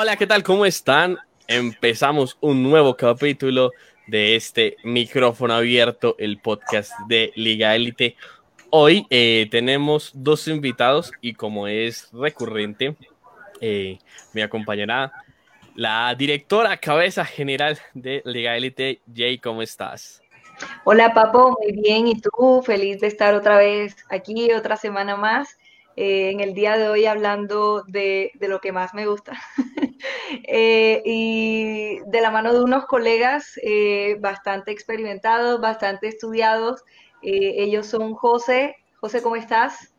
[0.00, 0.44] Hola, ¿qué tal?
[0.44, 1.18] ¿Cómo están?
[1.48, 3.72] Empezamos un nuevo capítulo
[4.06, 8.14] de este micrófono abierto, el podcast de Liga Élite.
[8.70, 12.94] Hoy eh, tenemos dos invitados y como es recurrente,
[13.60, 13.98] eh,
[14.34, 15.10] me acompañará
[15.74, 19.00] la directora cabeza general de Liga Élite.
[19.12, 20.22] Jay, ¿cómo estás?
[20.84, 22.06] Hola Papo, muy bien.
[22.06, 22.62] ¿Y tú?
[22.64, 25.58] Feliz de estar otra vez aquí, otra semana más.
[26.00, 29.32] Eh, en el día de hoy hablando de, lo que más me gusta.
[31.04, 33.58] y de la mano de unos colegas
[34.20, 36.84] bastante experimentados, bastante estudiados
[37.22, 38.76] eh, ellos son José.
[39.00, 39.92] José, ¿cómo estás?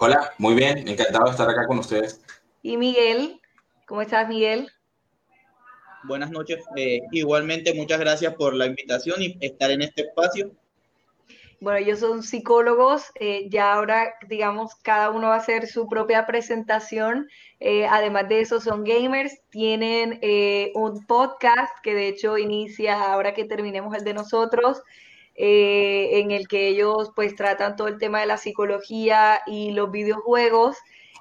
[0.00, 2.20] Hola, muy bien, encantado de estar acá con ustedes.
[2.62, 3.40] Y Miguel,
[3.86, 4.70] ¿cómo estás, Miguel?
[6.04, 6.64] Buenas noches.
[6.76, 10.52] Eh, igualmente, muchas gracias por la invitación y estar en este espacio.
[11.60, 16.26] Bueno, ellos son psicólogos, eh, ya ahora, digamos, cada uno va a hacer su propia
[16.26, 17.28] presentación.
[17.90, 20.20] además de eso, son gamers, tienen
[20.74, 24.82] un podcast que de hecho inicia ahora que terminemos el de nosotros.
[25.40, 29.88] Eh, en el que ellos pues tratan todo el tema de la psicología y los
[29.92, 30.76] videojuegos.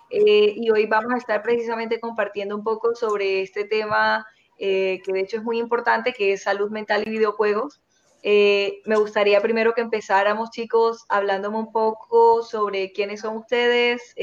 [0.10, 4.26] Eh, y hoy vamos a estar precisamente compartiendo un poco sobre este tema
[4.58, 7.80] eh, que de hecho es muy importante, que es salud mental y videojuegos.
[8.86, 14.14] Me gustaría primero que empezáramos, chicos, hablándome un poco sobre quiénes son ustedes,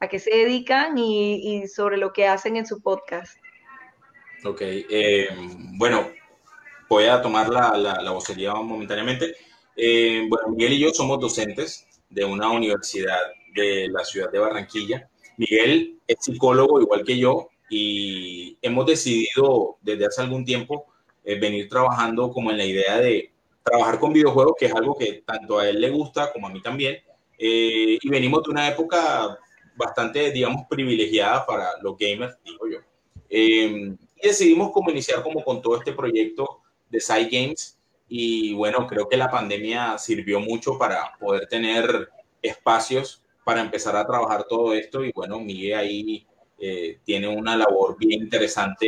[0.00, 3.36] a qué se dedican y, sobre lo que hacen en su podcast.
[4.44, 4.62] Ok,
[5.78, 6.08] bueno,
[6.88, 9.34] voy a tomar la, la, vocería momentáneamente.
[9.76, 13.18] Eh, bueno, Miguel y yo somos docentes de una universidad
[13.54, 15.08] de la ciudad de Barranquilla.
[15.36, 20.86] Miguel es psicólogo igual que yo y hemos decidido desde hace algún tiempo
[21.24, 25.22] eh, venir trabajando como en la idea de trabajar con videojuegos, que es algo que
[25.26, 26.98] tanto a él le gusta como a mí también.
[27.38, 29.38] Eh, y venimos de una época
[29.74, 32.78] bastante, digamos, privilegiada para los gamers, digo yo.
[33.28, 37.78] y decidimos como iniciar como con todo este proyecto de Side Games.
[38.08, 42.10] Y bueno, creo que la pandemia sirvió mucho para poder tener
[42.42, 45.04] espacios para empezar a trabajar todo esto.
[45.04, 46.26] Y bueno, Miguel ahí
[46.58, 48.86] eh, tiene una labor bien interesante,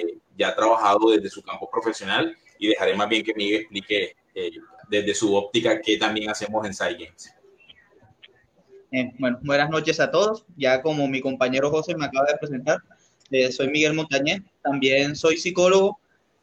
[0.00, 4.16] eh, ya ha trabajado desde su campo profesional y dejaré más bien que Miguel explique
[4.34, 4.50] eh,
[4.88, 7.34] desde su óptica qué también hacemos en Side Games.
[9.18, 10.46] bueno, buenas noches a todos.
[10.56, 12.78] Ya como mi compañero José me acaba de presentar,
[13.50, 15.98] soy Miguel Montañez, también soy psicólogo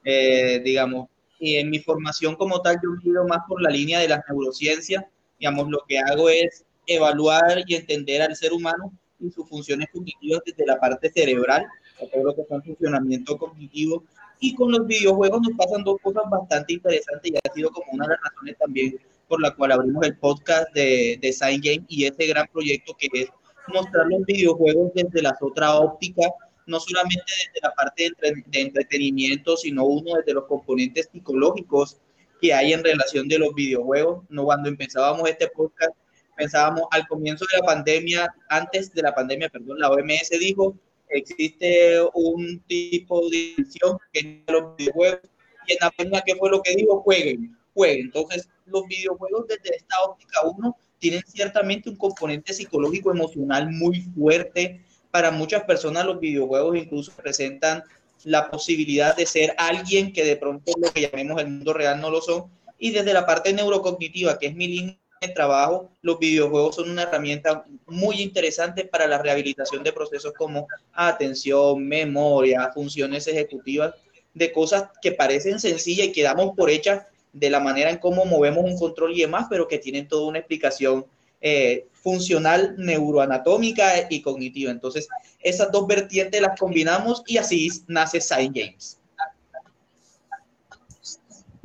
[0.05, 3.99] eh, digamos, y en mi formación como tal yo he ido más por la línea
[3.99, 5.03] de las neurociencias,
[5.39, 10.41] digamos, lo que hago es evaluar y entender al ser humano y sus funciones cognitivas
[10.45, 11.65] desde la parte cerebral,
[11.97, 14.03] todo lo que es un funcionamiento cognitivo,
[14.39, 18.05] y con los videojuegos nos pasan dos cosas bastante interesantes y ha sido como una
[18.05, 22.05] de las razones también por la cual abrimos el podcast de, de Sign Game y
[22.05, 23.29] ese gran proyecto que es
[23.67, 26.21] mostrar los videojuegos desde la otra óptica
[26.67, 31.97] no solamente desde la parte de, entretenimiento, sino uno desde los componentes psicológicos
[32.41, 34.23] que hay en relación de los videojuegos.
[34.29, 35.91] No, cuando empezábamos este podcast,
[36.35, 40.75] pensábamos al comienzo de la pandemia, antes de la pandemia, perdón, la OMS dijo,
[41.09, 45.21] existe un tipo de división que es los videojuegos,
[45.67, 47.01] y en la pandemia, ¿qué fue lo que dijo?
[47.01, 48.05] Jueguen, jueguen.
[48.05, 54.81] Entonces, los videojuegos desde esta óptica uno tienen ciertamente un componente psicológico emocional muy fuerte,
[55.11, 57.83] para muchas personas los videojuegos incluso presentan
[58.25, 62.09] la posibilidad de ser alguien que de pronto lo que llamemos el mundo real no
[62.09, 62.51] lo son.
[62.77, 67.03] Y desde la parte neurocognitiva, que es mi línea de trabajo, los videojuegos son una
[67.03, 73.93] herramienta muy interesante para la rehabilitación de procesos como atención, memoria, funciones ejecutivas,
[74.33, 78.25] de cosas que parecen sencillas y que damos por hechas de la manera en cómo
[78.25, 81.05] movemos un control y demás, pero que tienen toda una explicación
[81.41, 84.71] eh, funcional, neuroanatómica y cognitiva.
[84.71, 85.07] Entonces,
[85.41, 88.99] esas dos vertientes las combinamos y así nace Sign Games.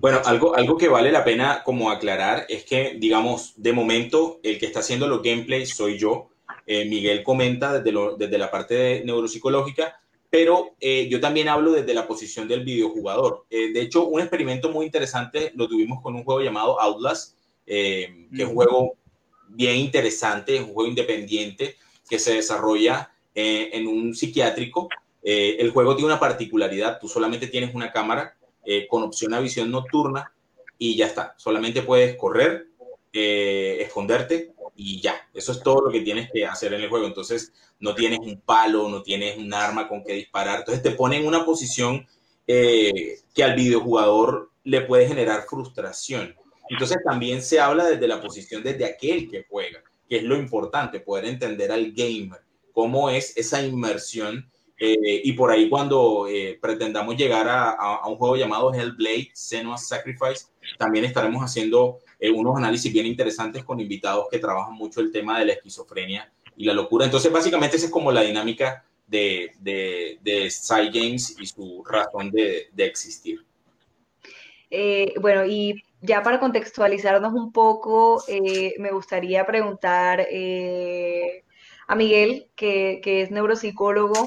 [0.01, 4.59] Bueno, algo, algo que vale la pena como aclarar es que, digamos, de momento el
[4.59, 6.31] que está haciendo los gameplays soy yo.
[6.67, 10.01] Eh, Miguel comenta desde, desde la parte neuropsicológica,
[10.31, 13.45] pero eh, yo también hablo desde la posición del videojugador.
[13.51, 17.37] de hecho, un experimento muy interesante lo tuvimos con un juego llamado Outlast,
[17.67, 18.97] que es un juego
[19.49, 21.77] bien interesante, es un juego independiente
[22.09, 24.89] que se desarrolla eh, en un psiquiátrico.
[25.23, 29.41] Eh, el juego tiene una particularidad, tú solamente tienes una cámara eh, con opción a
[29.41, 30.33] visión nocturna
[30.79, 32.69] y ya está, solamente puedes correr,
[33.13, 37.07] esconderte y ya, eso es todo lo que tienes que hacer en el juego.
[37.07, 41.19] Entonces no tienes un palo, no tienes un arma con que disparar, entonces te pone
[41.19, 42.07] en una posición
[42.47, 46.35] que al videojugador le puede generar frustración.
[46.69, 51.01] Entonces también se habla desde la posición desde aquel que juega, que es lo importante,
[51.01, 52.41] poder entender al gamer,
[52.73, 54.51] cómo es esa inmersión
[54.83, 60.47] Eh, y por ahí cuando eh, pretendamos llegar a, un juego llamado Hellblade, Senua's Sacrifice,
[60.79, 65.39] también estaremos haciendo eh, unos análisis bien interesantes con invitados que trabajan mucho el tema
[65.39, 67.05] de la esquizofrenia y la locura.
[67.05, 70.51] Entonces, básicamente esa es como la dinámica de, de, de
[70.91, 73.45] Games y su razón de, de existir.
[75.21, 78.25] bueno, y ya para contextualizarnos un poco,
[78.79, 80.27] me gustaría preguntar
[81.87, 84.27] a Miguel, que, que es neuropsicólogo,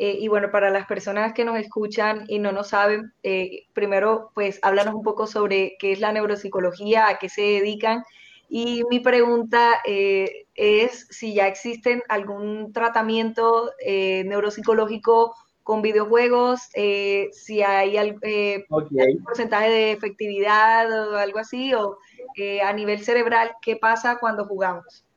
[0.00, 4.30] eh, y bueno, para las personas que nos escuchan y no nos saben, eh, primero,
[4.32, 8.04] pues háblanos un poco sobre qué es la neuropsicología, a qué se dedican.
[8.48, 15.34] Y mi pregunta eh, es si ya existen algún tratamiento neuropsicológico
[15.64, 16.60] con videojuegos,
[17.32, 18.20] si hay algún
[19.24, 21.98] porcentaje de efectividad o algo así, o
[22.64, 25.07] a nivel cerebral, ¿qué pasa cuando jugamos?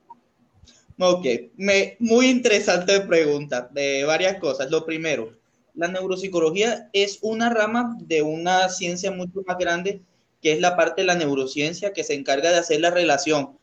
[0.99, 1.25] Ok,
[1.57, 4.69] me, muy interesante pregunta de varias cosas.
[4.69, 5.33] Lo primero,
[5.73, 10.01] la neuropsicología es una rama de una ciencia mucho más grande
[10.41, 13.57] que es la parte de la neurociencia que se encarga de hacer la relación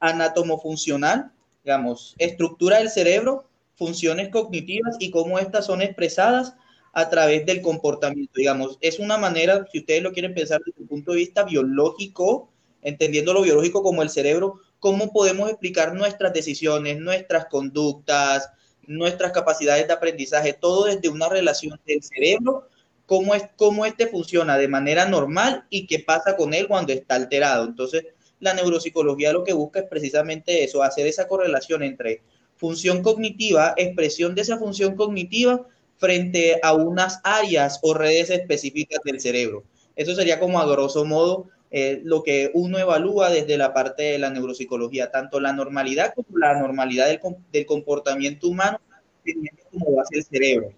[0.00, 1.30] anatomofuncional,
[1.62, 6.54] digamos, estructura del cerebro, funciones cognitivas y cómo estas son expresadas
[6.92, 8.32] a través del comportamiento.
[8.36, 12.50] Digamos, es una manera, si ustedes lo quieren pensar desde el punto de vista biológico,
[12.82, 18.50] entendiendo lo biológico como el cerebro, cómo podemos explicar nuestras decisiones, nuestras conductas,
[18.84, 22.68] nuestras capacidades de aprendizaje, todo desde una relación del cerebro,
[23.06, 27.14] cómo, es, cómo este funciona de manera normal y qué pasa con él cuando está
[27.14, 27.64] alterado.
[27.64, 28.06] Entonces,
[28.40, 32.20] la neuropsicología lo que busca es precisamente eso, hacer esa correlación entre
[32.56, 35.64] función cognitiva, expresión de esa función cognitiva
[35.96, 39.62] frente a unas áreas o redes específicas del cerebro.
[39.94, 44.18] Eso sería como a grosso modo eh, lo que uno evalúa desde la parte de
[44.18, 48.78] la neuropsicología, tanto la normalidad como la normalidad del, comportamiento humano,
[49.24, 50.72] teniendo como base el cerebro.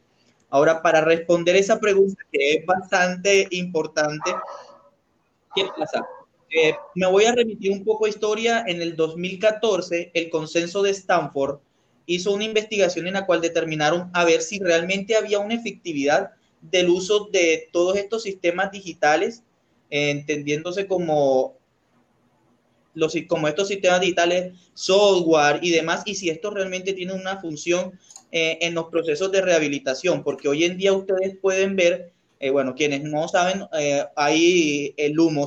[0.51, 4.31] Ahora, para responder esa pregunta que es bastante importante,
[5.53, 6.07] ¿qué pasa?
[6.49, 8.63] Eh, me voy a remitir un poco a historia.
[8.65, 11.59] En el 2014, el consenso de Stanford
[12.07, 16.31] hizo una investigación en la cual determinaron a ver si realmente había una efectividad
[16.61, 19.43] del uso de todos estos sistemas digitales
[19.95, 21.57] entendiéndose como,
[22.95, 27.99] los, como estos sistemas digitales, software y demás, y si esto realmente tiene una función
[28.33, 32.75] eh, en los procesos de rehabilitación, porque hoy en día ustedes pueden ver, eh, bueno,
[32.75, 35.47] quienes no saben, eh, hay el Lumo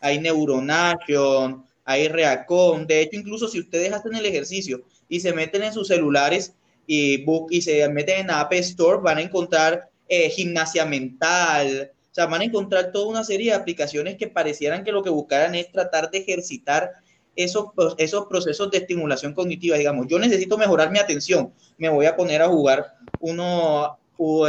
[0.00, 5.62] hay Neuronation, hay Reacon, de hecho, incluso si ustedes hacen el ejercicio y se meten
[5.62, 6.52] en sus celulares
[6.86, 9.88] y, book, y se meten en App Store, van a encontrar
[10.30, 15.02] gimnasia mental, sea, van a encontrar toda una serie de aplicaciones que parecieran que lo
[15.02, 16.92] que buscaran es tratar de ejercitar
[17.36, 17.66] esos,
[17.98, 19.78] esos procesos de estimulación cognitiva.
[19.78, 23.98] Digamos, yo necesito mejorar mi atención, me voy a poner a jugar uno,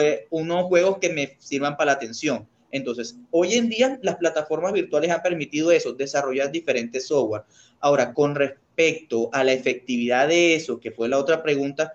[0.01, 2.47] eh, unos juegos que me sirvan para la atención.
[2.71, 7.43] Entonces, hoy en día las plataformas virtuales han permitido eso, desarrollar diferentes software.
[7.79, 11.93] Ahora, con respecto a la efectividad de eso, que fue la otra pregunta,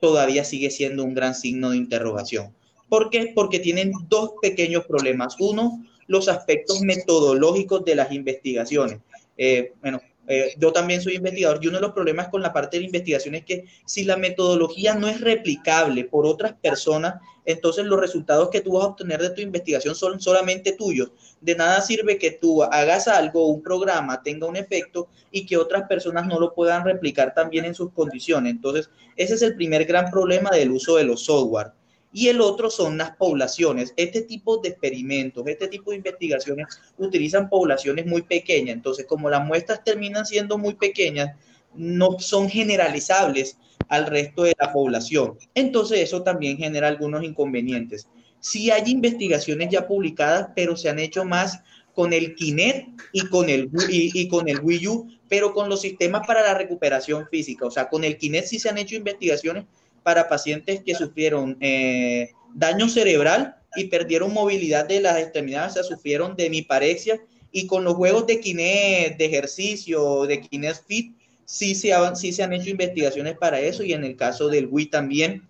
[0.00, 2.54] todavía sigue siendo un gran signo de interrogación.
[2.88, 3.32] ¿Por qué?
[3.34, 5.36] Porque tienen dos pequeños problemas.
[5.38, 9.00] Uno, los aspectos metodológicos de las investigaciones.
[9.36, 12.78] Eh, bueno, eh, yo también soy investigador y uno de los problemas con la parte
[12.78, 18.00] de investigación es que si la metodología no es replicable por otras personas, entonces los
[18.00, 21.12] resultados que tú vas a obtener de tu investigación son solamente tuyos.
[21.42, 25.86] De nada sirve que tú hagas algo, un programa tenga un efecto y que otras
[25.88, 28.52] personas no lo puedan replicar también en sus condiciones.
[28.52, 31.72] Entonces, ese es el primer gran problema del uso de los software
[32.14, 33.92] y el otro son las poblaciones.
[33.96, 36.66] Este tipo de experimentos, este tipo de investigaciones
[36.96, 38.76] utilizan poblaciones muy pequeñas.
[38.76, 41.36] Entonces, como las muestras terminan siendo muy pequeñas,
[41.74, 45.36] no son generalizables al resto de la población.
[45.56, 48.08] Entonces, eso también genera algunos inconvenientes.
[48.38, 51.64] Sí hay investigaciones ya publicadas, pero se han hecho más
[51.96, 56.24] con el Kinect y con el, y con el Wii U, pero con los sistemas
[56.24, 57.66] para la recuperación física.
[57.66, 59.64] O sea, con el Kinect sí se han hecho investigaciones,
[60.04, 65.82] para pacientes que sufrieron eh, daño cerebral y perdieron movilidad de las extremidades, o sea,
[65.82, 67.20] sufrieron de miparexia
[67.50, 72.32] y con los juegos de Kinect, de ejercicio, de Kinect Fit, sí se, han, sí
[72.32, 75.42] se han hecho investigaciones para eso y en el caso del Wii también.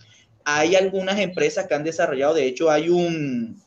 [0.44, 3.62] Hay algunas empresas que han desarrollado, de hecho hay un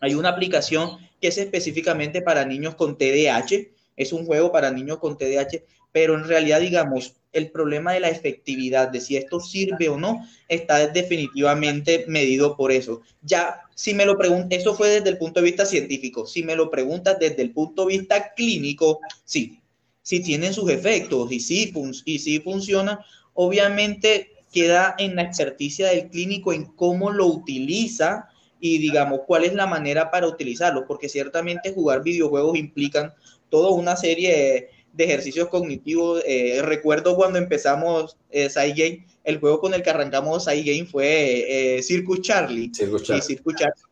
[0.00, 4.98] hay una aplicación que es específicamente para niños con TDAH, es un juego para niños
[4.98, 9.88] con TDAH, pero en realidad digamos el problema de la efectividad, de si esto sirve
[9.88, 13.02] o no, está definitivamente medido por eso.
[13.22, 16.56] Ya, si me lo preguntas, eso fue desde el punto de vista científico, si me
[16.56, 19.60] lo preguntas desde el punto de vista clínico, sí,
[20.02, 21.72] sí tienen sus efectos y sí,
[22.04, 28.28] y sí funciona, obviamente queda en la experticia del clínico en cómo lo utiliza
[28.60, 33.12] y digamos cuál es la manera para utilizarlo, porque ciertamente jugar videojuegos implican
[33.50, 36.22] toda una serie de, ejercicios cognitivos.
[36.26, 41.82] Eh, recuerdo cuando empezamos eh, Game, el juego con el que arrancamos Game fue eh,
[41.82, 42.70] Circus Charlie.
[42.72, 43.20] Circus Charlie.
[43.20, 43.82] Y Circus Charlie.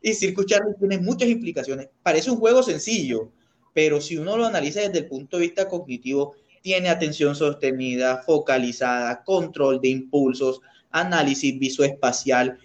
[0.00, 1.88] Y Circus Charlie tiene muchas implicaciones.
[2.02, 3.30] Parece un juego sencillo,
[3.74, 9.22] pero si uno lo analiza desde el punto de vista cognitivo, tiene atención sostenida, focalizada,
[9.24, 12.58] control de impulsos, análisis visoespacial,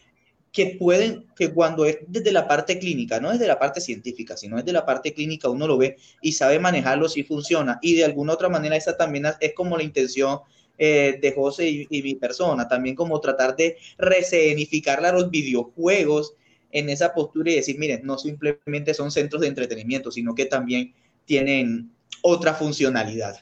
[0.53, 4.57] que pueden, que cuando es desde la parte clínica, no desde la parte científica, sino
[4.57, 7.79] desde la parte clínica, uno lo ve y sabe manejarlo si funciona.
[7.81, 10.41] Y de alguna otra manera, esa también es como la intención
[10.77, 16.35] eh, de José y, mi persona, también como tratar de resenificar a los videojuegos
[16.71, 20.93] en esa postura y decir, miren, no simplemente son centros de entretenimiento, sino que también
[21.25, 21.89] tienen
[22.21, 23.39] otra funcionalidad.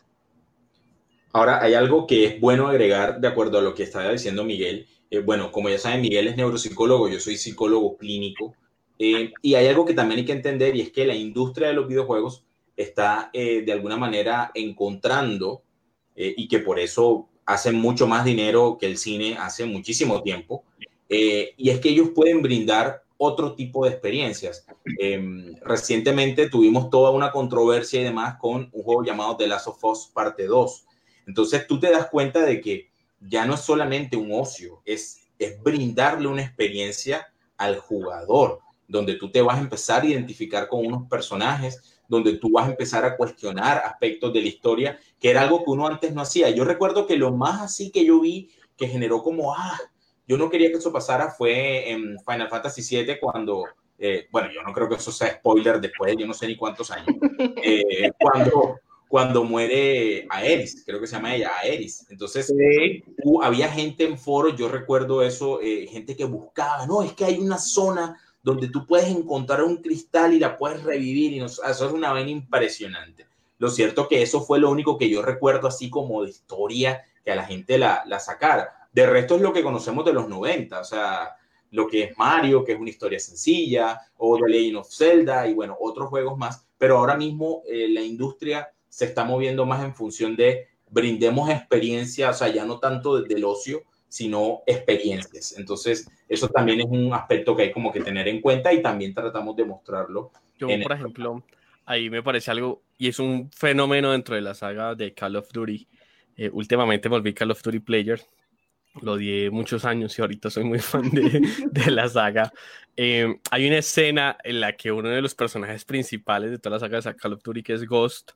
[1.33, 4.87] Ahora, hay algo que es bueno agregar de acuerdo a lo que estaba diciendo Miguel,
[5.11, 8.55] eh, bueno, como ya saben, Miguel es neuropsicólogo, yo soy psicólogo clínico,
[8.97, 11.73] eh, y hay algo que también hay que entender y es que la industria de
[11.73, 12.45] los videojuegos
[12.77, 15.63] está eh, de alguna manera encontrando
[16.15, 20.63] y que por eso hacen mucho más dinero que el cine hace muchísimo tiempo,
[21.09, 24.67] y es que ellos pueden brindar otro tipo de experiencias.
[24.99, 29.83] Em, recientemente tuvimos toda una controversia y demás con un juego llamado The Last of
[29.83, 30.85] Us Parte 2.
[31.25, 32.90] Entonces tú te das cuenta de que
[33.21, 39.31] ya no es solamente un ocio, es, es brindarle una experiencia al jugador, donde tú
[39.31, 43.15] te vas a empezar a identificar con unos personajes, donde tú vas a empezar a
[43.15, 46.49] cuestionar aspectos de la historia, que era algo que uno antes no hacía.
[46.49, 49.79] Yo recuerdo que lo más así que yo vi que generó como, ah,
[50.27, 53.63] yo no quería que eso pasara fue en Final Fantasy VII cuando,
[53.97, 56.57] eh, bueno, yo no creo que eso sea spoiler después de yo no sé ni
[56.57, 57.15] cuántos años,
[57.63, 58.79] eh, cuando
[59.11, 62.07] cuando muere Aeris, creo que se llama ella, Aeris.
[62.09, 62.49] Entonces,
[63.43, 67.37] había gente en foros, yo recuerdo eso, eh, gente que buscaba, no, es que hay
[67.37, 71.81] una zona donde tú puedes encontrar un cristal y la puedes revivir, y eso es
[71.81, 73.27] una vaina impresionante.
[73.57, 77.31] Lo cierto que eso fue lo único que yo recuerdo así como de historia que
[77.31, 78.87] a la gente la, la sacara.
[78.93, 81.35] De resto es lo que conocemos de los 90, o sea,
[81.71, 85.53] lo que es Mario, que es una historia sencilla, o The Legend of Zelda, y
[85.53, 89.95] bueno, otros juegos más, pero ahora mismo eh, la industria se está moviendo más en
[89.95, 95.57] función de brindemos experiencia, o sea, ya no tanto del ocio, sino experiencias.
[95.57, 99.13] Entonces, eso también es un aspecto que hay como que tener en cuenta y también
[99.13, 100.31] tratamos de mostrarlo.
[100.59, 101.41] Yo, por ejemplo,
[101.85, 105.49] ahí me parece algo, y es un fenómeno dentro de la saga de Call of
[105.53, 105.87] Duty.
[106.35, 108.21] Eh, últimamente volví Call of Duty Player,
[109.01, 112.51] lo di muchos años y ahorita soy muy fan de, de la saga.
[112.97, 116.79] Eh, hay una escena en la que uno de los personajes principales de toda la
[116.81, 118.33] saga de Call of Duty, que es Ghost,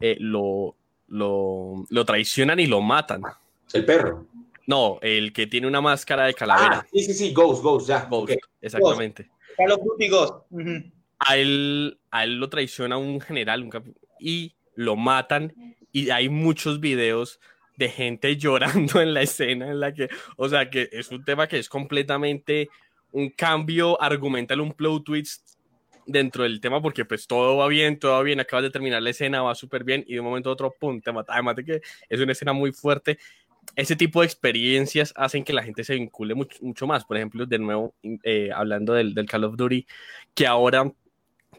[0.00, 0.76] eh, lo,
[1.08, 3.22] lo, lo, traicionan y lo matan.
[3.72, 4.26] ¿El perro?
[4.66, 6.80] No, el que tiene una máscara de calavera.
[6.84, 8.06] Ah, sí, sí, sí, Ghost, Ghost, ya.
[8.08, 9.30] Ghost, exactamente.
[9.56, 10.34] Call of Duty Ghost.
[11.18, 16.80] a, él, a él lo traiciona un general un y lo matan y hay muchos
[16.80, 17.40] videos
[17.76, 21.48] de gente llorando en la escena en la que, o sea, que es un tema
[21.48, 22.68] que es completamente
[23.12, 25.58] un cambio argumental, un plot twist
[26.10, 29.10] dentro del tema porque pues todo va bien, todo va bien, acabas de terminar la
[29.10, 31.64] escena, va súper bien y de un momento a otro, pum, te mata, además de
[31.64, 33.18] que es una escena muy fuerte.
[33.76, 37.04] Ese tipo de experiencias hacen que la gente se vincule mucho, mucho más.
[37.04, 39.86] Por ejemplo, de nuevo, eh, hablando del, del, Call of Duty,
[40.34, 40.90] que ahora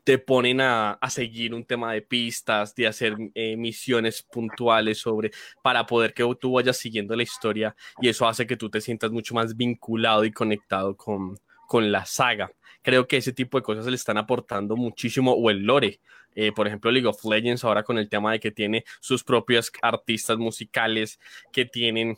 [0.03, 5.31] te ponen a, a, seguir un tema de pistas, de hacer eh, misiones puntuales sobre,
[5.61, 9.11] para poder que tú vayas siguiendo la historia y eso hace que tú te sientas
[9.11, 12.51] mucho más vinculado y conectado con, con la saga.
[12.81, 15.99] Creo que ese tipo de cosas le están aportando muchísimo, o el lore.
[16.35, 19.71] Eh, por ejemplo, League of Legends ahora con el tema de que tiene sus propios
[19.81, 21.19] artistas musicales,
[21.51, 22.17] que tienen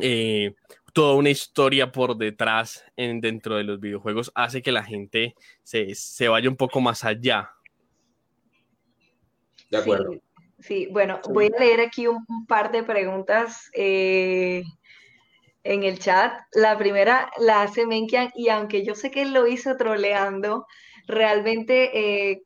[0.00, 0.54] eh,
[0.92, 6.28] toda una historia por detrás en, dentro de los videojuegos hace que la gente se,
[6.28, 7.50] vaya un poco más allá.
[9.70, 10.20] De acuerdo.
[10.60, 14.62] Sí, bueno, voy a leer aquí un, par de preguntas eh,
[15.64, 16.32] en el chat.
[16.52, 20.66] La primera la hace Menkian y aunque yo sé que lo hizo troleando,
[21.08, 22.42] realmente eh,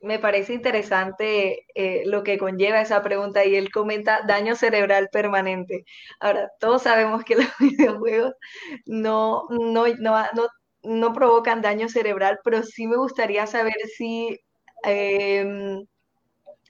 [0.00, 5.84] me parece interesante eh, lo que conlleva esa pregunta y él comenta daño cerebral permanente.
[6.20, 8.34] Ahora, todos sabemos que los videojuegos
[8.86, 10.24] no, no, no,
[10.82, 14.38] no, provocan daño cerebral, pero sí me gustaría saber si
[14.84, 15.84] em,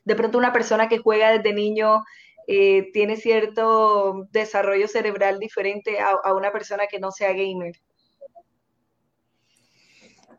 [0.05, 2.03] de pronto una persona que juega desde niño
[2.47, 7.75] eh, tiene cierto desarrollo cerebral diferente a, una persona que no sea gamer.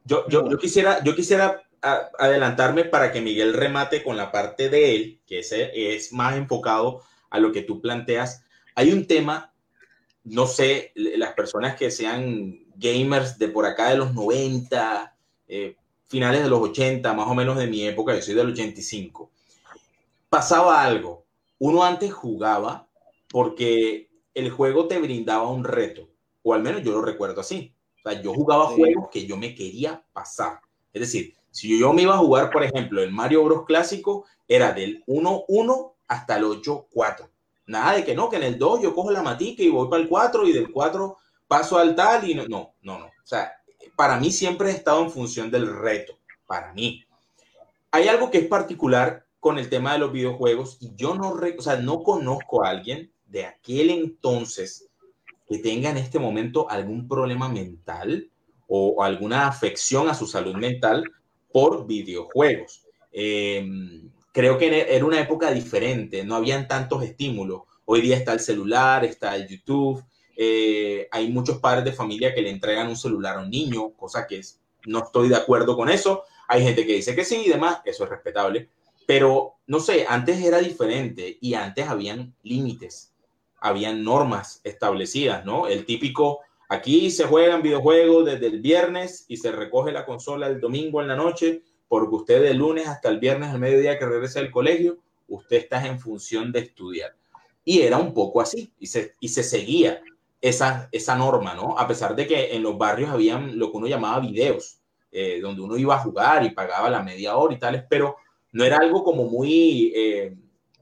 [0.06, 4.96] Yo, yo, yo quisiera, yo quisiera adelantarme para que Miguel remate con la parte de
[4.96, 8.44] él, que es, es más enfocado a lo que tú planteas.
[8.74, 9.54] Hay un tema
[10.30, 15.16] no sé, las personas que sean gamers de por acá de los 90,
[15.48, 15.76] eh,
[16.08, 19.32] finales de los 80, más o menos de mi época, yo soy del 85,
[20.30, 21.26] pasaba algo.
[21.60, 22.88] Uno antes jugaba
[23.30, 26.08] porque el juego te brindaba un reto,
[26.44, 27.74] o al menos yo lo recuerdo así.
[28.00, 30.62] O sea, yo jugaba juegos que yo me quería pasar.
[30.94, 33.66] Es decir, si yo me iba a jugar, por ejemplo, el Mario Bros.
[33.66, 37.30] clásico, era del 1-1 hasta el 8-4.
[37.66, 40.02] Nada de que no, que en el 2 yo cojo la matica y voy para
[40.02, 43.06] el 4 y del 4 paso al tal y no, no, no, no.
[43.06, 43.54] O sea,
[43.96, 47.04] para mí siempre he estado en función del reto, para mí.
[47.92, 51.62] Hay algo que es particular con el tema de los videojuegos y yo no, o
[51.62, 54.90] sea, no conozco a alguien de aquel entonces
[55.48, 58.30] que tenga en este momento algún problema mental
[58.68, 61.02] o, alguna afección a su salud mental
[61.54, 62.84] por videojuegos.
[63.14, 67.62] Em, creo que era una época diferente, no habían tantos estímulos.
[67.86, 70.04] Hoy día está el celular, está el YouTube,
[70.36, 74.28] eh, hay muchos padres de familia que le entregan un celular a un niño, cosa
[74.28, 76.24] que es, no estoy de acuerdo con eso.
[76.50, 78.68] Hay gente que dice que sí y demás, eso es respetable.
[79.08, 83.16] Pero, no sé, antes era diferente y antes habían límites,
[83.62, 85.68] habían normas establecidas, ¿no?
[85.68, 90.60] El típico, aquí se juegan videojuegos desde el viernes y se recoge la consola el
[90.60, 94.42] domingo en la noche, porque usted de lunes hasta el viernes al mediodía que regresa
[94.42, 94.98] del colegio,
[95.30, 97.16] usted está en función de estudiar.
[97.64, 100.02] Y era un poco así, y se, y se seguía
[100.42, 101.80] esa, esa norma, ¿no?
[101.80, 104.82] A pesar de que en los barrios habían lo que uno llamaba videos,
[105.14, 108.18] eh, donde uno iba a jugar y pagaba la media hora y tales, pero
[108.58, 110.36] no era algo como muy eh,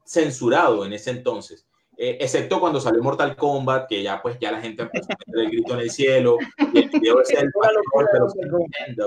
[0.05, 1.67] censurado en ese entonces.
[1.97, 5.43] Eh, excepto cuando salió Mortal Kombat, que ya pues ya la gente empezó a meter
[5.43, 6.37] el grito en el cielo,
[6.71, 7.51] y el video es el
[8.95, 9.05] de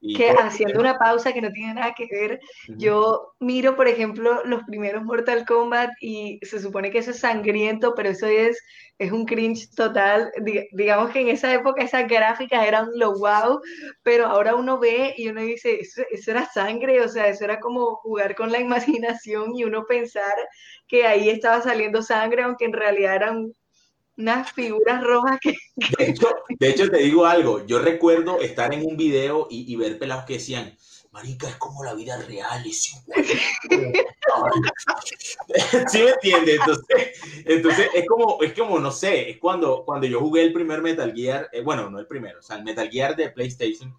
[0.00, 4.62] que haciendo una pausa que no tiene nada que ver, yo miro, por ejemplo, los
[4.64, 8.58] primeros Mortal Kombat y se supone que eso es sangriento, pero eso es,
[8.98, 10.32] es un cringe total.
[10.72, 13.60] digamos que en esa época esas gráficas eran lo wow,
[14.02, 17.60] pero ahora uno ve y uno dice, eso, eso era sangre, o sea, eso era
[17.60, 20.34] como jugar con la imaginación y uno pensar
[20.88, 23.52] que ahí estaba saliendo sangre, aunque en realidad eran
[24.16, 25.54] unas figuras rojas que...
[26.58, 30.34] De hecho, te digo algo, yo recuerdo estar en un video y, ver pelados que
[30.34, 30.76] decían,
[31.10, 33.24] marica, es como la vida real, es igual.
[35.88, 36.60] ¿Sí me entiendes?
[37.44, 41.12] Entonces, es como, es como, no sé, es cuando, cuando yo jugué el primer Metal
[41.14, 43.96] Gear, eh, bueno, no el primero, o sea, el Metal Gear de PlayStation,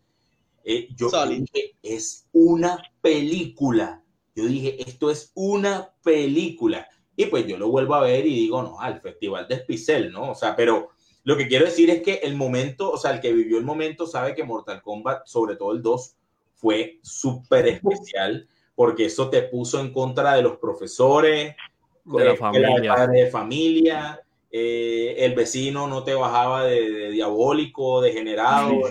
[0.64, 4.04] eh, yo dije, es una película.
[4.36, 6.88] Yo dije, esto es una película.
[7.22, 10.32] Y pues yo lo vuelvo a ver y digo, no, al Festival de Spicel, ¿no?
[10.32, 10.90] O sea, pero
[11.24, 14.08] lo que quiero decir es que el momento, o sea, el que vivió el momento
[14.08, 16.16] sabe que Mortal Kombat, sobre todo el 2,
[16.56, 21.56] fue súper especial porque eso te puso en contra de los profesores,
[22.06, 24.22] de la familia, de familia
[24.54, 28.82] eh, el vecino no te bajaba de, diabólico, degenerado.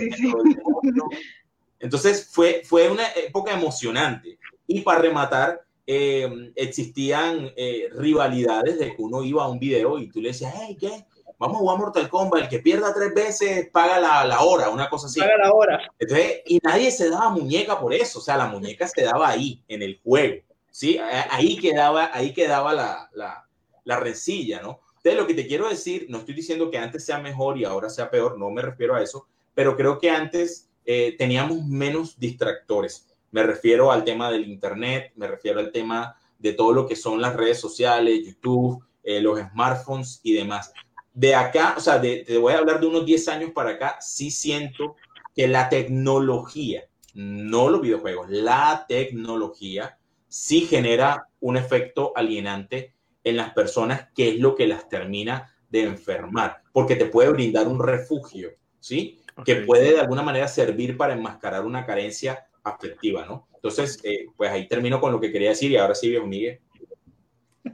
[1.78, 4.38] Entonces fue, fue una época emocionante.
[4.66, 5.62] Y para rematar,
[5.92, 10.55] eh, existían eh, rivalidades de que uno iba a un video y tú le decías,
[10.57, 11.05] hey, ¿qué?
[11.37, 14.88] Vamos a jugar Mortal Kombat, el que pierda tres veces paga la, la hora, una
[14.88, 15.18] cosa así.
[15.18, 15.81] Paga la hora.
[15.98, 19.64] Entonces, y nadie se daba muñeca por eso, o sea, la muñeca se daba ahí,
[19.66, 20.96] en el juego, ¿sí?
[21.29, 23.48] Ahí quedaba, ahí quedaba la, la,
[23.83, 24.79] la rencilla, ¿no?
[24.98, 27.90] Entonces, lo que te quiero decir, no estoy diciendo que antes sea mejor y ahora
[27.90, 33.09] sea peor, no me refiero a eso, pero creo que antes eh, teníamos menos distractores.
[33.30, 37.20] Me refiero al tema del Internet, me refiero al tema de todo lo que son
[37.20, 40.72] las redes sociales, YouTube, eh, los smartphones y demás.
[41.12, 44.30] De acá, o sea, te voy a hablar de unos 10 años para acá, sí
[44.30, 44.96] siento
[45.34, 53.52] que la tecnología, no los videojuegos, la tecnología sí genera un efecto alienante en las
[53.52, 58.50] personas, que es lo que las termina de enfermar, porque te puede brindar un refugio,
[58.78, 59.20] ¿sí?
[59.44, 63.48] Que puede de alguna manera servir para enmascarar una carencia afectiva, ¿no?
[63.54, 66.60] Entonces, eh, pues ahí termino con lo que quería decir y ahora sí, viejo Miguel.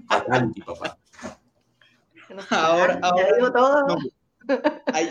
[0.09, 0.99] Adelante, papá.
[2.51, 3.99] Ahora, ahora todo.
[4.93, 5.11] hay,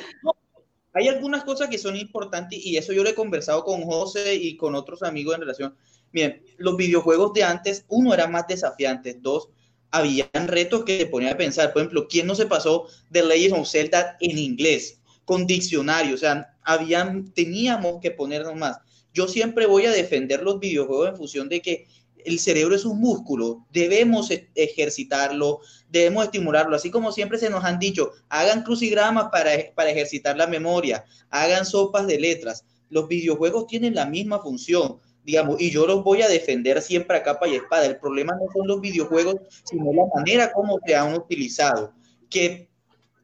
[0.94, 4.58] hay, algunas cosas que son importantes y eso yo lo he conversado con José y
[4.58, 5.76] con otros amigos en relación.
[6.12, 9.50] Miren, los videojuegos de antes, uno, era más desafiante, dos,
[9.92, 11.72] habían retos que te ponían a pensar.
[11.72, 15.00] Por ejemplo, ¿quién no se pasó de Legends of Zelda en inglés?
[15.24, 18.78] Con diccionario, o sea, habían, teníamos que ponernos más
[19.16, 21.88] yo siempre voy a defender los videojuegos en función de que
[22.26, 27.64] el cerebro es un músculo, debemos e-, ejercitarlo, debemos estimularlo, así como siempre se nos
[27.64, 32.66] han dicho, hagan crucigramas para, para ejercitar la memoria, hagan sopas de letras.
[32.90, 37.24] Los videojuegos tienen la misma función, digamos, y yo los voy a defender siempre a
[37.24, 37.86] capa y espada.
[37.86, 41.94] El problema no son los videojuegos, sino la manera como se han utilizado,
[42.30, 42.70] que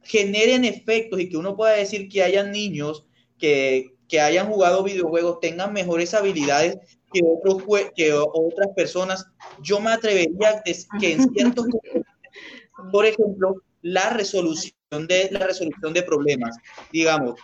[0.03, 3.05] generen efectos y que uno pueda decir que hayan niños
[3.37, 6.77] que, que hayan jugado videojuegos tengan mejores habilidades
[7.13, 7.63] que, otros,
[7.95, 9.25] que otras personas,
[9.61, 10.61] yo me atrevería a
[10.99, 11.65] que en ciertos
[12.91, 14.73] por ejemplo, la resolución
[15.07, 16.57] de la resolución de problemas,
[16.91, 17.39] digamos.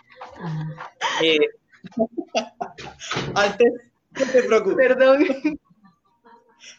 [1.22, 1.38] Eh,
[3.34, 3.72] antes,
[4.10, 4.76] no te preocupes.
[4.76, 5.24] Perdón.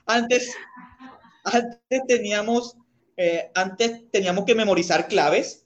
[0.06, 0.56] Antes,
[1.46, 2.78] antes teníamos,
[3.18, 5.66] eh, antes teníamos que memorizar claves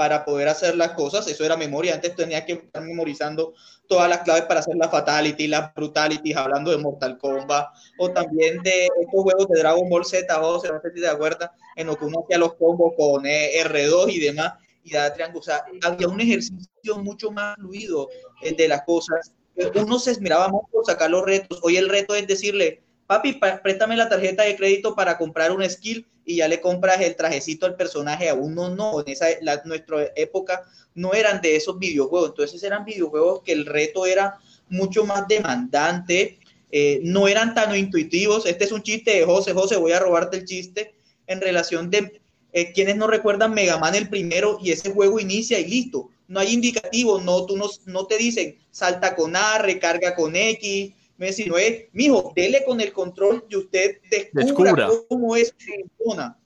[0.00, 1.28] para poder hacer las cosas.
[1.28, 1.92] Eso era memoria.
[1.92, 3.52] Antes tenía que estar memorizando
[3.86, 8.62] todas las claves para hacer la fatality, las brutalities, hablando de Mortal Kombat, o también
[8.62, 11.98] de estos juegos de Dragon Ball Z, o no sé si te acuerdas, en lo
[11.98, 15.40] que uno hacía los combos con eh, R2 y demás, y da triángulo.
[15.40, 18.08] O sea, había un ejercicio mucho más fluido
[18.40, 19.34] eh, de las cosas.
[19.74, 21.60] Uno se esmeraba mucho por sacar los retos.
[21.62, 26.06] Hoy el reto es decirle, papi, préstame la tarjeta de crédito para comprar un skill
[26.24, 28.28] y ya le compras el trajecito al personaje.
[28.28, 30.62] A uno no, en esa la, nuestra época
[30.94, 32.30] no eran de esos videojuegos.
[32.30, 36.38] Entonces eran videojuegos que el reto era mucho más demandante,
[36.70, 38.46] eh, no eran tan intuitivos.
[38.46, 40.94] Este es un chiste de José, José, voy a robarte el chiste
[41.26, 42.20] en relación de
[42.52, 46.10] eh, quienes no recuerdan Mega Man el primero y ese juego inicia y listo.
[46.28, 50.92] No hay indicativo, no, tú no, no te dicen salta con A, recarga con X,
[51.20, 53.98] Messi no es, mijo, dele con el control y usted
[54.32, 55.54] descubra, cómo es
[55.98, 56.38] funciona.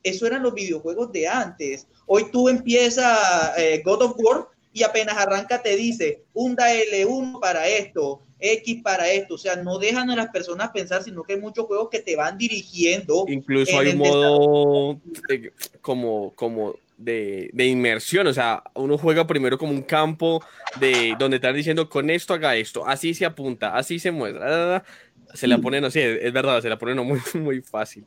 [0.00, 1.88] Eso eran los videojuegos de antes.
[2.06, 7.66] Hoy tú empiezas eh, God of War y apenas arranca te dice, hunda L1 para
[7.66, 9.34] esto, X para esto.
[9.34, 12.14] O sea, no dejan a las personas pensar, sino que hay muchos juegos que te
[12.14, 13.24] van dirigiendo.
[13.26, 15.00] Incluso hay un modo
[15.80, 20.42] como, como de, inmersión, o sea, uno juega primero como un campo
[20.80, 24.82] de donde están diciendo con esto haga esto, así se apunta, así se muestra,
[25.34, 28.06] se la ponen, no sé, es verdad, se la ponen muy, muy fácil.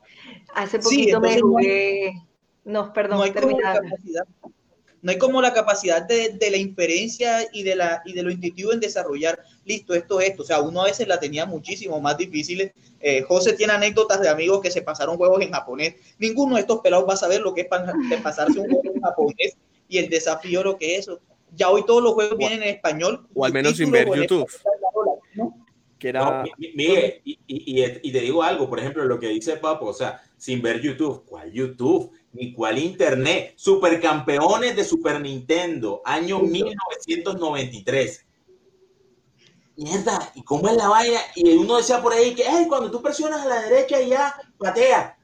[0.56, 2.14] Hace poquito me jugué,
[2.66, 3.20] no, perdón,
[5.02, 8.32] no hay como la capacidad de, de, la inferencia y de, la, y de lo
[8.32, 9.40] intuitivo en desarrollar,
[9.70, 10.44] listo, esto, esto.
[10.44, 12.74] O sea, uno a veces la tenía muchísimo más difíciles.
[13.00, 15.96] Eh, José tiene anécdotas de amigos que se pasaron juegos en japonés.
[16.18, 19.56] Ninguno de estos pelados va a saber lo que es pasarse un juego en japonés
[19.88, 21.20] y el desafío lo que es eso.
[21.56, 23.28] Ya hoy todos los juegos vienen en español.
[23.34, 24.50] O al menos sin ver YouTube.
[25.98, 26.44] Que era...
[26.58, 30.22] Miguel, y, y, y, te digo algo, por ejemplo, lo que dice Papo, o sea,
[30.38, 31.26] sin ver YouTube.
[31.26, 32.14] ¿Cuál YouTube?
[32.34, 33.54] ni cuál internet.
[33.56, 38.26] Supercampeones de Super Nintendo, año 1993.
[39.80, 41.20] Mierda, ¿y cómo es la vaina?
[41.36, 45.18] Y uno decía por ahí que cuando tú presionas a la derecha y ya patea.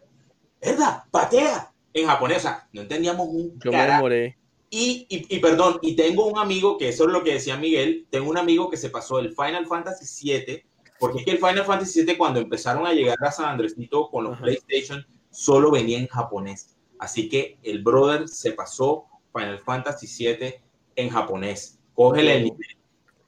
[0.62, 1.04] ¿Verdad?
[1.12, 1.74] Patea.
[1.94, 2.08] En
[2.40, 4.38] sea, no entendíamos un Yo me
[4.70, 8.08] Y, y, y, perdón, y tengo un amigo, que eso es lo que decía Miguel,
[8.10, 10.64] tengo un amigo que se pasó el Final Fantasy VII,
[11.00, 14.24] porque es que el Final Fantasy VII cuando empezaron a llegar a San Andresito con
[14.24, 16.78] los PlayStation, solo venía en japonés.
[16.98, 20.56] Así que el brother se pasó Final Fantasy VII
[20.96, 21.78] en japonés.
[21.94, 22.78] Cógele el nivel.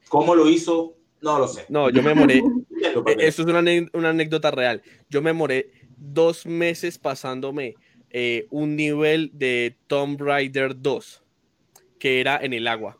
[0.07, 0.96] ¿Cómo lo hizo?
[1.21, 1.65] No lo sé.
[1.69, 2.41] No, yo me moré.
[3.19, 4.81] Esto es una, anécdota real.
[5.09, 7.75] Yo me moré dos meses pasándome
[8.09, 11.23] eh, un nivel de Tomb Raider 2,
[11.99, 12.97] que era en el agua.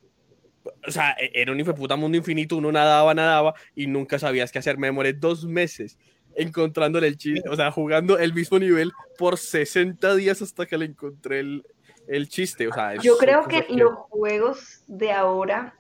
[0.87, 4.59] O sea, e, era un puta mundo infinito, uno nadaba, nadaba y nunca sabías qué
[4.59, 4.77] hacer.
[4.77, 5.97] Me demoré dos meses
[6.35, 10.85] encontrándole el chiste, o sea, jugando el mismo nivel por 60 días hasta que le
[10.85, 11.63] encontré el,
[12.07, 12.67] el chiste.
[12.67, 15.75] O sea, Yo creo que, los juegos de ahora,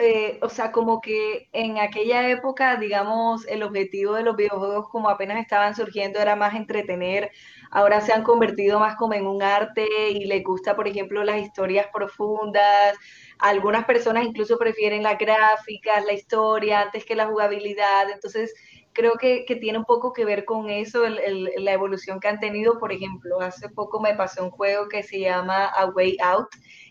[0.00, 5.08] eh, o sea, como que en aquella época, digamos, el objetivo de los videojuegos como
[5.08, 7.30] apenas estaban surgiendo era más entretener,
[7.70, 11.40] ahora se han convertido más como en un arte y les gusta, por ejemplo, las
[11.40, 12.96] historias profundas.
[13.38, 18.10] Algunas personas incluso prefieren las gráficas, la historia antes que la jugabilidad.
[18.10, 18.54] Entonces,
[18.92, 22.78] creo que, tiene un poco que ver con eso, la evolución que han tenido.
[22.78, 26.48] Por ejemplo, hace poco me pasó un juego que se llama A Way Out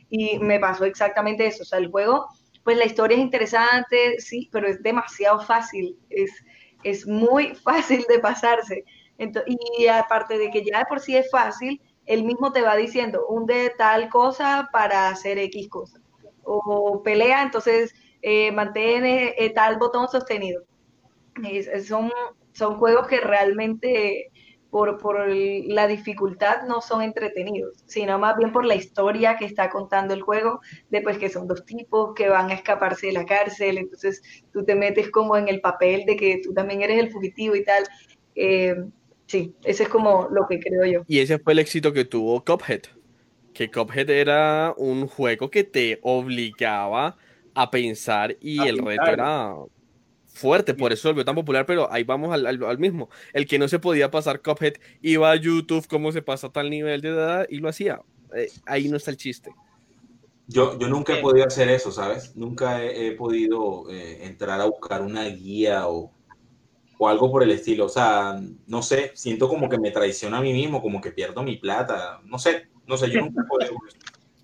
[0.09, 1.63] y me pasó exactamente eso.
[1.63, 2.27] O sea, el juego,
[2.67, 6.29] pues la historia es interesante, sí, pero es demasiado fácil, es,
[6.83, 8.83] es muy fácil de pasarse.
[9.45, 13.25] y aparte de que ya de por sí es fácil, él mismo te va diciendo,
[13.29, 16.01] un de tal cosa para hacer X cosa.
[16.43, 20.61] O pelea, entonces eh, mantén eh, tal botón sostenido
[21.85, 22.11] son,
[22.51, 24.29] son juegos que realmente
[24.77, 29.71] por, por, la dificultad no son entretenidos, sino más bien por la historia que está
[29.71, 30.59] contando el juego,
[30.91, 34.21] después que son dos tipos que van a escaparse de la cárcel, entonces
[34.53, 37.63] tú te metes como en el papel de que tú también eres el fugitivo y
[37.63, 37.85] tal.
[38.35, 38.75] Eh,
[39.25, 41.01] sí, ese es como lo que creo yo.
[41.07, 42.81] Y ese fue el éxito que tuvo Cuphead,
[43.55, 47.17] que Cuphead era un juego que te obligaba
[47.55, 49.55] a pensar y el reto era
[50.37, 53.09] fuerte, por eso volvió tan popular, pero ahí vamos al, mismo.
[53.33, 57.01] El que no se podía pasar Cuphead iba a YouTube, cómo se pasa tal nivel
[57.01, 58.01] de edad y lo hacía.
[58.35, 59.51] eh, ahí no está el chiste.
[60.47, 62.35] Yo, yo nunca he podido hacer eso, ¿sabes?
[62.37, 66.13] Nunca he, podido eh, entrar a buscar una guía o,
[66.97, 67.85] o, algo por el estilo.
[67.85, 71.43] O sea, no sé, siento como que me traiciona a mí mismo, como que pierdo
[71.43, 72.21] mi plata.
[72.23, 73.71] No sé, no sé, yo nunca he podido.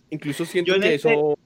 [0.09, 1.37] Incluso siento que este eso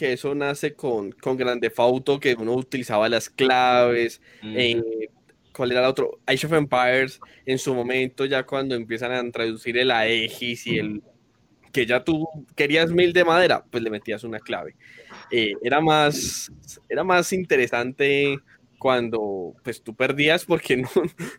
[0.00, 4.82] que eso nace con, con Grande Fauto, que uno utilizaba las claves, en
[5.54, 6.20] ¿cuál era el otro?
[6.24, 11.02] Age of Empires, en su momento, ya cuando empiezan a traducir el Aegis y el
[11.70, 14.74] que ya tú querías mil de madera, pues le metías una clave.
[15.30, 16.50] Eh, era, más,
[16.88, 18.38] era más interesante
[18.78, 20.88] cuando pues tú perdías porque no,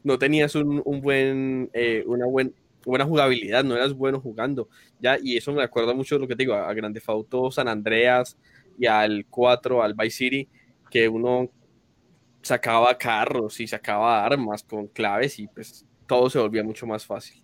[0.04, 2.54] no tenías un, un buen, eh, una buen,
[2.86, 4.70] buena jugabilidad, no eras bueno jugando.
[5.00, 7.68] Ya, y eso me acuerda mucho de lo que te digo, a Grande Fauto San
[7.68, 8.38] Andreas
[8.78, 10.50] y al 4, al Vice City,
[10.90, 11.50] que uno
[12.42, 17.44] sacaba carros y sacaba armas con claves y pues todo se volvía mucho más fácil.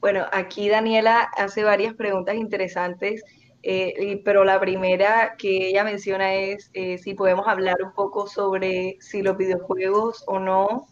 [0.00, 3.22] Bueno, aquí Daniela hace varias preguntas interesantes,
[3.62, 8.96] eh, pero la primera que ella menciona es eh, si podemos hablar un poco sobre
[9.00, 10.86] si los videojuegos o no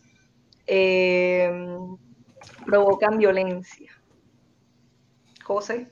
[0.66, 1.50] eh,
[2.64, 3.92] provocan violencia.
[5.44, 5.90] José.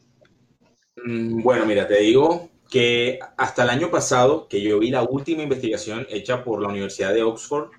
[1.04, 5.42] Mm, bueno, mira, te digo que hasta el año pasado, que yo vi la última
[5.42, 7.70] investigación hecha por la Universidad de Oxford,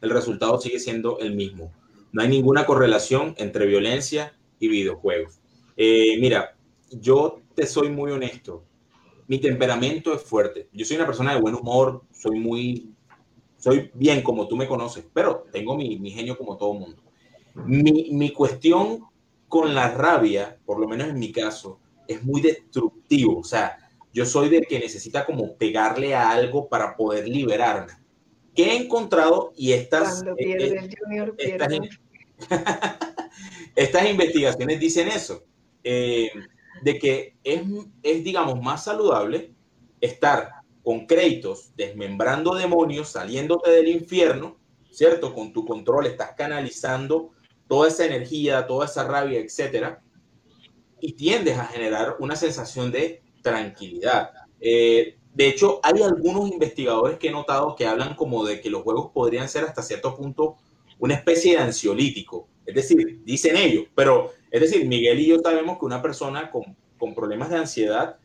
[0.00, 1.72] el resultado sigue siendo el mismo.
[2.12, 5.40] No hay ninguna correlación entre violencia y videojuegos.
[5.76, 6.56] Eh, mira,
[6.90, 8.64] yo te soy muy honesto.
[9.26, 10.68] Mi temperamento es fuerte.
[10.72, 12.90] Yo soy una persona de buen humor, soy muy,
[13.56, 17.02] soy bien como tú me conoces, pero tengo mi, mi genio como todo mundo.
[17.54, 19.06] Mi, mi cuestión
[19.48, 23.38] con la rabia, por lo menos en mi caso, es muy destructivo.
[23.38, 23.78] O sea,
[24.14, 27.92] yo soy del que necesita como pegarle a algo para poder liberarme.
[28.54, 29.52] ¿Qué he encontrado?
[29.56, 30.88] Y estas, eh,
[31.38, 31.80] eh,
[33.74, 35.42] estas, investigaciones dicen eso,
[35.82, 36.30] eh,
[36.82, 37.62] de que es,
[38.04, 39.52] es, digamos, más saludable
[40.00, 40.50] estar
[40.84, 44.56] con créditos desmembrando demonios, saliéndote del infierno,
[44.92, 45.34] ¿cierto?
[45.34, 47.32] Con tu control estás canalizando
[47.66, 50.00] toda esa energía, toda esa rabia, etcétera,
[51.00, 54.30] y tiendes a generar una sensación de tranquilidad.
[54.58, 58.82] Eh, de hecho, hay algunos investigadores que he notado que hablan como de que los
[58.82, 60.56] juegos podrían ser hasta cierto punto
[60.98, 62.48] una especie de ansiolítico.
[62.64, 66.76] Es decir, dicen ellos, pero es decir, Miguel y yo sabemos que una persona con,
[66.98, 68.16] con problemas de ansiedad,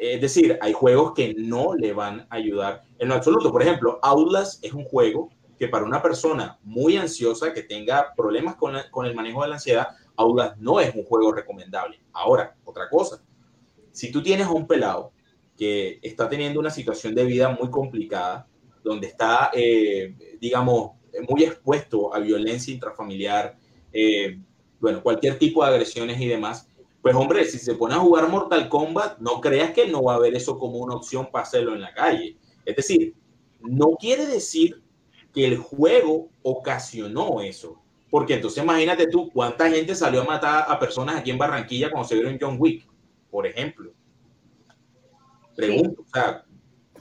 [0.00, 3.52] es decir, hay juegos que no le van a ayudar en lo absoluto.
[3.52, 8.56] Por ejemplo, Outlast es un juego que para una persona muy ansiosa que tenga problemas
[8.56, 12.00] con, con el manejo de la ansiedad, Outlast no es un juego recomendable.
[12.12, 13.22] Ahora, otra cosa,
[13.96, 15.12] si tú tienes a un pelado
[15.56, 18.46] que está teniendo una situación de vida muy complicada,
[18.84, 20.90] donde está, eh, digamos,
[21.26, 23.56] muy expuesto a violencia intrafamiliar,
[23.94, 24.38] eh,
[24.80, 26.68] bueno, cualquier tipo de agresiones y demás,
[27.00, 30.18] pues hombre, si se pone a jugar Mortal Kombat, no creas que no va a
[30.18, 32.36] ver eso como una opción para hacerlo en la calle.
[32.66, 33.14] Es decir,
[33.60, 34.82] no quiere decir
[35.32, 37.80] que el juego ocasionó eso.
[38.10, 42.06] Porque entonces imagínate tú cuánta gente salió a matar a personas aquí en Barranquilla cuando
[42.06, 42.86] se vieron John Wick
[43.36, 43.92] por ejemplo.
[45.54, 46.42] Pregunto, o sea,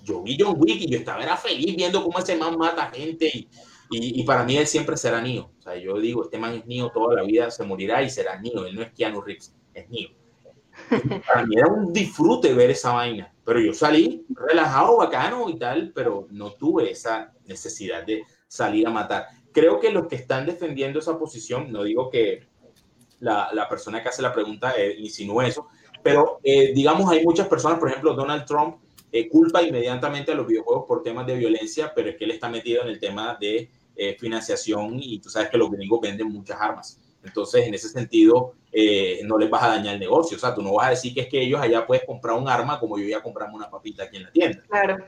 [0.03, 3.27] yo vi John Wick y yo estaba era feliz viendo cómo ese man mata gente
[3.27, 3.47] y,
[3.89, 5.49] y, para mí él siempre será Neo.
[5.57, 8.37] O sea, yo digo, este man es Neo toda la vida, se morirá y será
[8.41, 8.65] Neo.
[8.65, 10.09] Él no es Keanu Reeves, es Neo.
[11.25, 15.93] Para mí era un disfrute ver esa vaina, pero yo salí relajado, bacano y tal,
[15.95, 19.27] pero no tuve esa necesidad de salir a matar.
[19.53, 22.45] Creo que los que están defendiendo esa posición, no digo que
[23.19, 25.67] la, la persona que hace la pregunta eh, insinúe eso,
[26.05, 28.75] pero eh, digamos, hay muchas personas, por ejemplo, Donald Trump
[29.11, 32.47] eh, culpa inmediatamente a los videojuegos por temas de violencia, pero es que él está
[32.47, 36.61] metido en el tema de eh, financiación y tú sabes que los gringos venden muchas
[36.61, 37.01] armas.
[37.23, 38.53] Entonces, en ese sentido,
[39.23, 40.37] no les vas a dañar el negocio.
[40.37, 42.47] O sea, tú no vas a decir que es que ellos allá puedes comprar un
[42.47, 44.61] arma como yo ya compramos una papita aquí en la tienda.
[44.67, 45.03] Claro.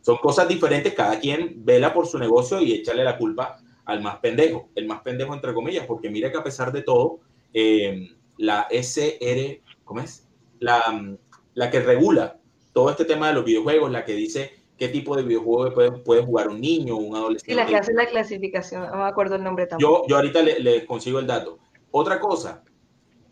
[0.00, 4.16] Son cosas diferentes, cada quien vela por su negocio y échale la culpa al más
[4.20, 7.20] pendejo, el más pendejo entre comillas, porque mira que a pesar de todo,
[8.38, 10.27] la SR, ¿cómo es?
[10.60, 11.16] La,
[11.54, 12.38] la que regula
[12.72, 16.22] todo este tema de los videojuegos, la que dice qué tipo de videojuego puede, puede
[16.22, 17.52] jugar un niño o un adolescente.
[17.52, 20.02] Y la que hace la clasificación, no me acuerdo el nombre tampoco.
[20.02, 21.58] Yo, yo ahorita le, le, consigo el dato.
[21.90, 22.62] Otra cosa,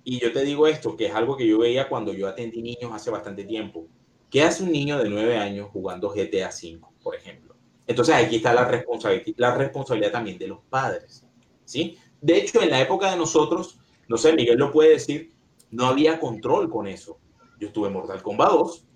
[0.02, 2.90] y yo te digo esto, que es algo que yo veía cuando yo atendí niños
[2.92, 3.86] hace bastante tiempo.
[4.30, 7.54] ¿Qué hace un niño de 9 años jugando GTA V, por ejemplo?
[7.86, 11.24] Entonces aquí está la responsabilidad, la responsabilidad también de los padres,
[11.64, 11.96] ¿sí?
[12.20, 15.32] De hecho, en la época de nosotros, no sé, Miguel lo puede decir,
[15.76, 17.18] no había control con eso.
[17.60, 18.86] Yo estuve en Mortal Kombat 2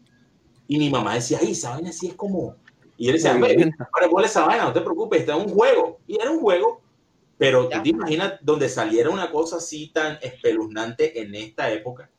[0.69, 2.57] y mi mamá decía, ay, esa vaina así es como...
[2.97, 3.39] Y él decía,
[3.93, 6.01] para esa vaina, no te preocupes, está en un juego.
[6.07, 6.81] Y era un juego,
[7.37, 12.11] pero tú te imaginas donde saliera una cosa así tan espeluznante en esta época.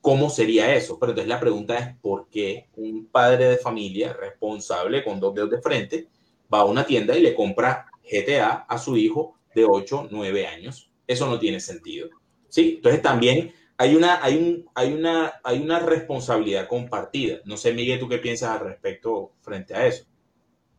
[0.00, 0.98] cómo sería eso.
[0.98, 5.50] Pero entonces la pregunta es, ¿por qué un padre de familia responsable con dos dedos
[5.50, 6.08] de frente
[6.52, 10.90] va a una tienda y le compra GTA a su hijo de 8, 9 años?
[11.06, 12.08] Eso no tiene sentido.
[12.48, 12.74] ¿Sí?
[12.76, 17.38] Entonces también hay una, hay, un, hay, una, hay una responsabilidad compartida.
[17.46, 20.04] No sé, Miguel, ¿tú qué piensas al respecto frente a eso?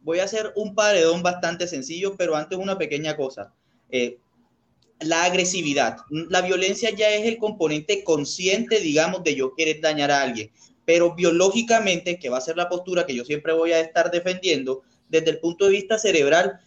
[0.01, 3.55] Voy a hacer un paredón bastante sencillo, pero antes una pequeña cosa.
[3.89, 4.19] Eh,
[4.99, 5.97] la agresividad.
[6.11, 10.51] La violencia ya es el componente consciente, digamos, de yo querer dañar a alguien,
[10.85, 14.83] pero biológicamente, que va a ser la postura que yo siempre voy a estar defendiendo,
[15.09, 16.59] desde el punto de vista cerebral,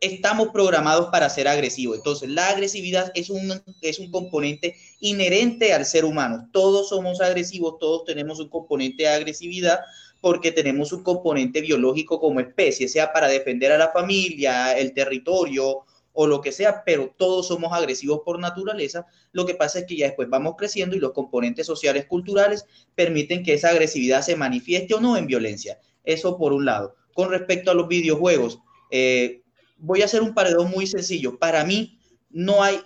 [0.00, 1.98] estamos programados para ser agresivos.
[1.98, 6.48] Entonces, la agresividad es un, es un componente inherente al ser humano.
[6.52, 9.80] Todos somos agresivos, todos tenemos un componente de agresividad
[10.20, 15.84] porque tenemos un componente biológico como especie, sea para defender a la familia, el territorio
[16.12, 19.06] o lo que sea, pero todos somos agresivos por naturaleza.
[19.32, 23.42] Lo que pasa es que ya después vamos creciendo y los componentes sociales culturales permiten
[23.42, 25.78] que esa agresividad se manifieste o no en violencia.
[26.04, 26.96] Eso por un lado.
[27.14, 28.58] Con respecto a los videojuegos,
[28.90, 29.42] eh,
[29.80, 31.38] voy a hacer un paredón muy sencillo.
[31.38, 31.98] Para mí,
[32.30, 32.80] no hay,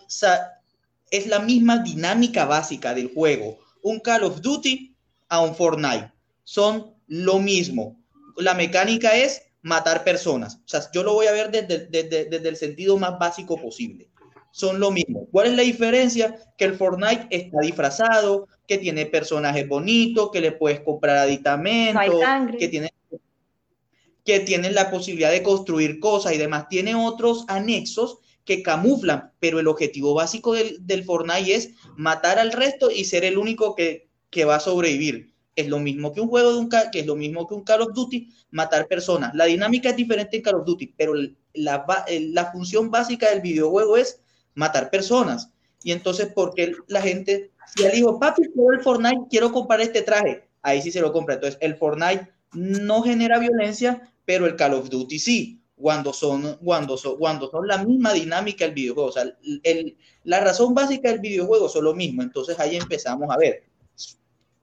[1.11, 3.59] es la misma dinámica básica del juego.
[3.83, 4.95] Un Call of Duty
[5.29, 6.13] a un Fortnite.
[6.45, 8.01] Son lo mismo.
[8.37, 10.57] La mecánica es matar personas.
[10.57, 14.09] O sea, yo lo voy a ver desde, desde, el sentido más básico posible.
[14.51, 15.27] Son lo mismo.
[15.33, 16.37] ¿Cuál es la diferencia?
[16.57, 22.21] Que el Fortnite está disfrazado, que tiene personajes bonitos, que le puedes comprar aditamentos,
[22.59, 22.93] que tiene
[24.25, 26.69] que tienen la posibilidad de construir cosas y demás.
[26.69, 32.53] Tiene otros anexos que camuflan, pero el objetivo básico del, del Fortnite es matar al
[32.53, 35.33] resto y ser el único que, que va a sobrevivir.
[35.57, 37.83] Es lo mismo que un juego de un que es lo mismo que un Call
[37.83, 39.35] of Duty, matar personas.
[39.35, 41.15] La dinámica es diferente en Call of Duty, pero
[41.55, 44.21] la, la función básica del videojuego es
[44.55, 45.51] matar personas.
[45.83, 49.81] Y entonces, ¿por qué la gente, si le digo, papi, quiero el Fortnite, quiero comprar
[49.81, 51.35] este traje, ahí sí se lo compra.
[51.35, 56.97] Entonces, el Fortnite no genera violencia, pero el Call of Duty sí, cuando son, cuando
[56.97, 59.09] son, cuando son la misma dinámica del videojuego.
[59.09, 59.25] O sea,
[59.62, 62.23] el, la razón básica del videojuego son lo mismo.
[62.23, 63.64] Entonces ahí empezamos a ver.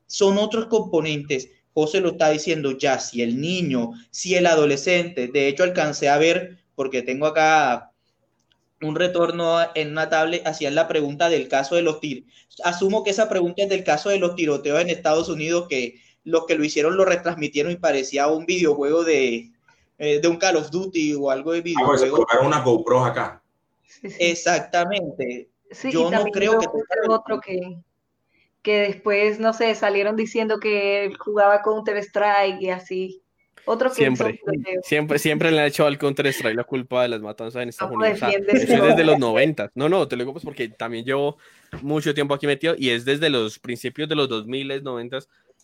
[0.08, 1.50] Son otros componentes.
[1.74, 6.18] José lo está diciendo ya, si el niño, si el adolescente, de hecho alcancé a
[6.18, 7.92] ver, porque tengo acá
[8.82, 12.26] un retorno en una tablet, hacían la pregunta del caso de los tiros.
[12.64, 16.46] Asumo que esa pregunta es del caso de los tiroteos en Estados Unidos, que los
[16.46, 19.52] que lo hicieron lo retransmitieron y parecía un videojuego de,
[19.98, 22.28] eh, de un Call of Duty o algo de ah, pues, videojuego.
[22.32, 23.42] Ah, una GoPro acá.
[24.20, 25.50] Exactamente.
[25.92, 26.68] Yo no creo que...
[27.08, 27.78] Otro que,
[28.62, 33.22] que después, no sé, salieron diciendo que él jugaba Counter-Strike y así.
[33.66, 34.40] Otro que siempre,
[34.84, 38.20] siempre, siempre le han hecho al Counter-Strike la culpa de las matanzas en Estados Unidos.
[38.24, 39.72] es desde los 90.
[39.76, 41.38] No, no, te lo digo pues porque también llevo
[41.82, 45.20] mucho tiempo aquí metido y es desde los principios de los 2000, 90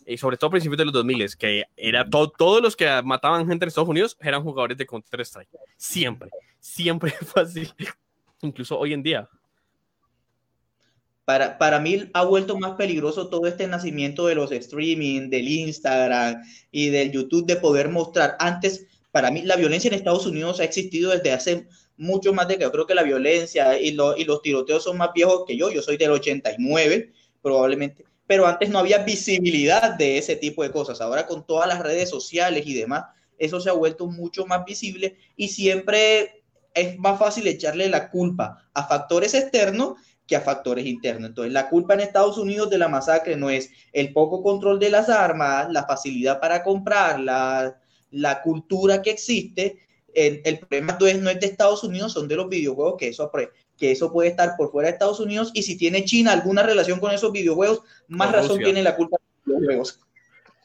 [0.08, 3.64] y sobre todo a principios de los 2000, que era todos los que mataban gente
[3.64, 5.50] en Estados Unidos eran jugadores de Counter-Strike.
[5.76, 7.68] Siempre, siempre fue así.
[8.40, 9.28] Incluso hoy en día.
[11.26, 16.42] Para, para mí ha vuelto más peligroso todo este nacimiento de los streaming, del Instagram
[16.70, 18.34] y del YouTube de poder mostrar.
[18.38, 21.68] Antes, para mí, la violencia en Estados Unidos ha existido desde hace
[21.98, 25.10] mucho más de que yo creo que la violencia y, y los tiroteos son más
[25.14, 25.70] viejos que yo.
[25.70, 31.00] Yo soy del 89, probablemente pero antes no había visibilidad de ese tipo de cosas.
[31.00, 33.06] Ahora con todas las redes sociales y demás,
[33.38, 38.68] eso se ha vuelto mucho más visible y siempre es más fácil echarle la culpa
[38.74, 39.94] a factores externos
[40.26, 41.30] que a factores internos.
[41.30, 44.90] Entonces, la culpa en Estados Unidos de la masacre no es el poco control de
[44.90, 49.78] las armas, la facilidad para comprar, la, cultura que existe.
[50.12, 53.22] El, el problema no es, de Estados Unidos, son de los videojuegos que eso
[53.78, 57.00] que eso puede estar por fuera de Estados Unidos y si tiene China alguna relación
[57.00, 60.00] con esos videojuegos, más razón tiene la culpa de los videojuegos.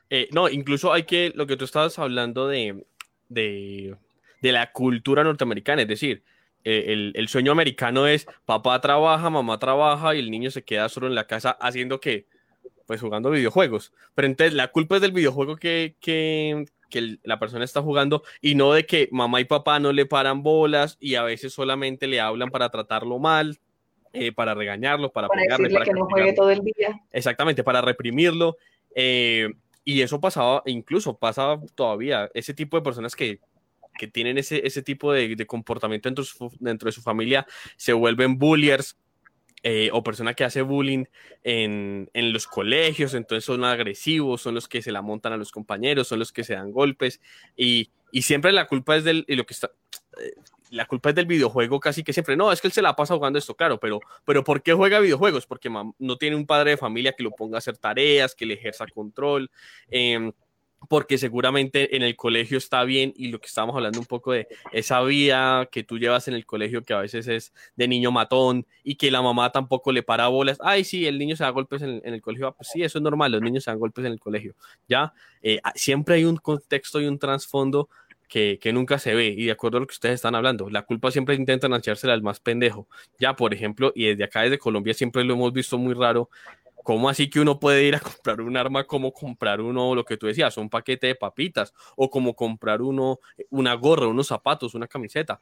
[0.10, 2.84] Eh, no, incluso hay que, lo que tú estabas hablando de,
[3.30, 3.96] de,
[4.42, 6.24] de la cultura norteamericana, es decir,
[6.66, 10.88] eh, el, el, sueño americano es papá trabaja, mamá trabaja y el niño se queda
[10.88, 12.26] solo en la casa haciendo que,
[12.86, 13.92] pues jugando videojuegos.
[14.16, 18.54] Pero entonces la culpa es del videojuego que, que, que la persona está jugando y
[18.54, 22.22] no de que mamá y papá no le paran bolas y a veces solamente le
[22.22, 23.58] hablan para tratarlo mal,
[24.14, 27.02] eh, para regañarlo, para, para pegarle, para que no juegue todo el día.
[27.12, 28.58] Exactamente, para reprimirlo.
[28.94, 29.50] Eh,
[29.84, 33.40] y eso pasaba, incluso pasaba todavía, ese tipo de personas que,
[33.98, 36.24] que tienen ese, ese tipo de, de comportamiento dentro,
[36.60, 39.00] dentro, de su familia se vuelven bulliers,
[39.64, 41.06] eh, o persona que hace bullying
[41.44, 45.52] en, en, los colegios, entonces son agresivos, son los que se la montan a los
[45.52, 47.22] compañeros, son los que se dan golpes
[47.56, 49.72] y, y siempre la culpa es del, y lo que está,
[50.22, 50.34] eh,
[50.70, 52.36] la culpa es del videojuego casi que siempre.
[52.36, 55.00] No, es que él se la pasa jugando esto, claro, pero, pero ¿por qué juega
[55.00, 55.46] videojuegos?
[55.46, 58.56] Porque no tiene un padre de familia que lo ponga a hacer tareas, que le
[58.56, 59.50] ejerza control.
[59.90, 60.32] Eh,
[60.90, 64.48] porque seguramente en el colegio está bien y lo que estábamos hablando un poco de
[64.72, 68.66] esa vía que tú llevas en el colegio que a veces es de niño matón
[68.84, 71.82] y que la mamá tampoco le para bolas, ay sí, el niño se da golpes
[71.82, 74.12] en, el colegio, ah, pues sí, eso es normal, los niños se dan golpes en
[74.12, 74.56] el colegio,
[74.88, 77.90] ya, eh, ah, siempre hay un contexto y un trasfondo
[78.28, 80.84] que, que, nunca se ve y de acuerdo a lo que ustedes están hablando, la
[80.84, 82.88] culpa siempre intentan echársela al más pendejo,
[83.20, 86.30] ya, por ejemplo, y desde acá, desde Colombia, siempre lo hemos visto muy raro
[86.84, 90.18] ¿Cómo así que uno puede ir a comprar un arma como comprar uno, lo que
[90.18, 93.20] tú decías, un paquete de papitas, o como comprar uno,
[93.50, 95.40] una gorra, unos zapatos, una camiseta?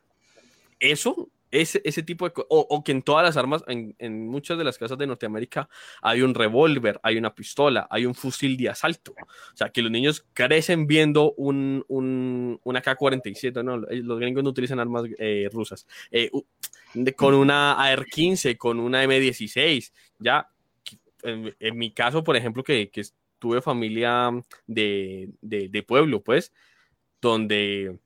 [0.79, 4.57] Eso, ese, ese tipo de o, o que en todas las armas, en, en, muchas
[4.57, 5.69] de las casas de Norteamérica,
[6.01, 9.13] hay un revólver, hay una pistola, hay un fusil de asalto.
[9.13, 14.49] O sea, que los niños crecen viendo un, un, una K-47, no, los gringos no
[14.49, 16.31] utilizan armas eh, rusas, eh,
[17.15, 20.50] con una AR-15, con una M16, ya
[21.23, 23.03] en, mi caso, por ejemplo, que, que
[23.41, 24.31] tuve familia
[24.67, 26.53] de, de, pueblo, pues,
[27.19, 27.97] donde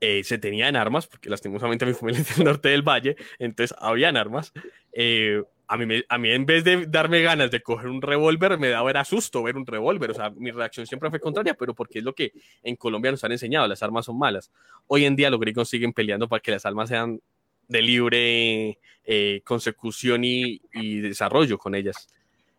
[0.00, 4.16] eh, se tenían armas, porque lastimosamente mi familia es del norte del valle, entonces habían
[4.16, 4.52] armas.
[4.92, 8.68] Eh, a, mí a mí, en vez de darme ganas de coger un revólver, me
[8.68, 10.10] daba era susto ver un revólver.
[10.10, 12.32] O sea, mi reacción siempre fue contraria, pero porque es lo que
[12.62, 14.50] en Colombia nos han enseñado, las armas son malas.
[14.88, 17.20] Hoy en día los gringos siguen peleando para que las armas sean
[17.68, 22.08] de libre eh, consecución y, y desarrollo con ellas.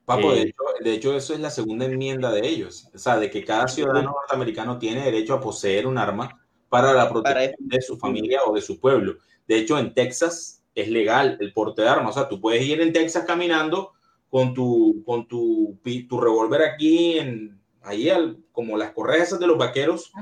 [0.08, 3.68] Papo, de, hecho, eso es la segunda enmienda de ellos, o sea, de que cada
[3.68, 8.56] ciudadano norteamericano tiene derecho a poseer un arma para la protección de su familia o
[8.56, 9.18] de su pueblo.
[9.50, 12.80] De hecho, en Texas es legal el porte de armas, o sea, tú puedes ir
[12.80, 13.92] en Texas caminando
[14.30, 15.78] con tu, con tu,
[16.08, 18.10] tu revólver aquí, en, ahí
[18.54, 20.14] como las correas de los vaqueros,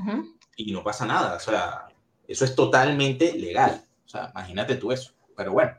[0.56, 1.86] y no pasa nada, o sea,
[2.26, 5.76] eso es totalmente legal, o sea, imagínate tú eso, pero bueno.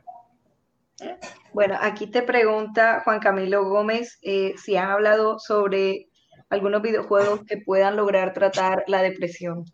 [1.52, 6.08] Bueno, aquí te pregunta Juan Camilo Gómez eh, si han hablado sobre
[6.50, 9.64] algunos videojuegos que puedan lograr tratar la depresión.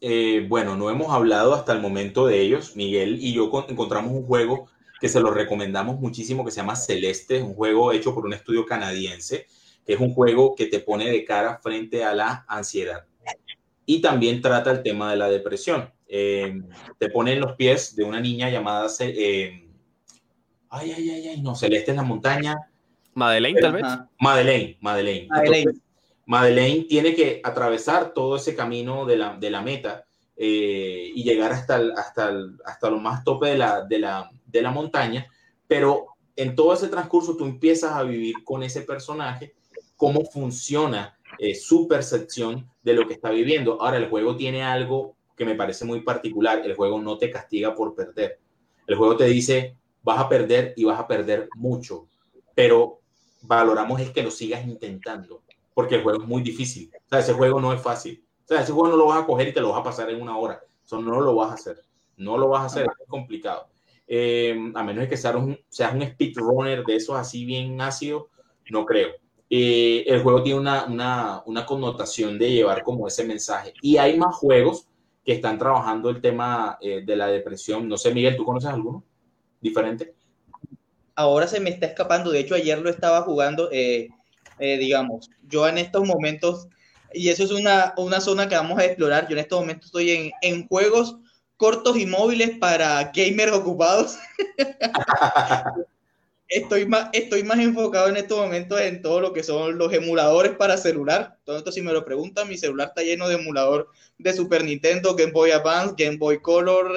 [0.00, 2.76] Eh, bueno, no hemos hablado hasta el momento de ellos.
[2.76, 4.68] Miguel y yo encontramos un juego
[5.00, 8.66] que se lo recomendamos muchísimo que se llama Celeste, un juego hecho por un estudio
[8.66, 9.46] canadiense,
[9.84, 13.06] que es un juego que te pone de cara frente a la ansiedad.
[13.86, 15.90] Y también trata el tema de la depresión.
[16.06, 16.60] Eh,
[16.98, 18.88] te pone en los pies de una niña llamada
[20.70, 22.56] ay, ay, ay, ay, no, Celeste en la montaña.
[23.14, 23.84] Madeleine, tal vez.
[24.18, 25.28] Madeleine, Madeleine.
[26.26, 26.84] Madeleine.
[26.84, 30.04] tiene que atravesar todo ese camino de la, de la meta
[30.36, 32.32] eh, y llegar hasta, hasta,
[32.64, 35.26] hasta lo más tope de la, de, la, de la montaña,
[35.66, 36.06] pero
[36.36, 39.54] en todo ese transcurso tú empiezas a vivir con ese personaje,
[39.96, 43.82] cómo funciona eh, su percepción de lo que está viviendo.
[43.82, 47.74] Ahora, el juego tiene algo que me parece muy particular, el juego no te castiga
[47.74, 48.38] por perder.
[48.86, 52.06] El juego te dice, vas a perder y vas a perder mucho,
[52.54, 53.00] pero
[53.42, 55.42] valoramos es que lo sigas intentando,
[55.74, 56.90] porque el juego es muy difícil.
[57.10, 58.22] Ese juego no es fácil.
[58.44, 60.10] O sea, ese juego no lo vas a coger y te lo vas a pasar
[60.10, 60.60] en una hora.
[60.84, 61.80] Eso no lo vas a hacer.
[62.16, 63.68] No lo vas a hacer, es complicado.
[64.06, 68.24] Eh, a menos que seas un, seas un speedrunner de esos así bien ácidos,
[68.70, 69.10] no creo.
[69.48, 73.72] Eh, el juego tiene una, connotación de llevar como ese mensaje.
[73.82, 74.86] Y hay más juegos
[75.24, 77.88] que están trabajando el tema eh, de la depresión.
[77.88, 79.04] No sé, Miguel, ¿tú conoces alguno?
[79.60, 80.14] Diferente?
[81.14, 84.08] Ahora se me está escapando, de hecho ayer lo estaba jugando, eh,
[84.58, 86.68] eh, digamos, yo en estos momentos,
[87.12, 90.10] y eso es una, una, zona que vamos a explorar, yo en estos momentos estoy
[90.10, 91.16] en, en juegos
[91.56, 94.16] cortos y móviles para gamers ocupados.
[96.48, 100.52] estoy, más, estoy más enfocado en estos momentos en todo lo que son los emuladores
[100.52, 101.36] para celular.
[101.44, 105.14] Todo esto, si me lo preguntan, mi celular está lleno de emulador de Super Nintendo,
[105.14, 106.94] Game Boy Advance, Game Boy Color,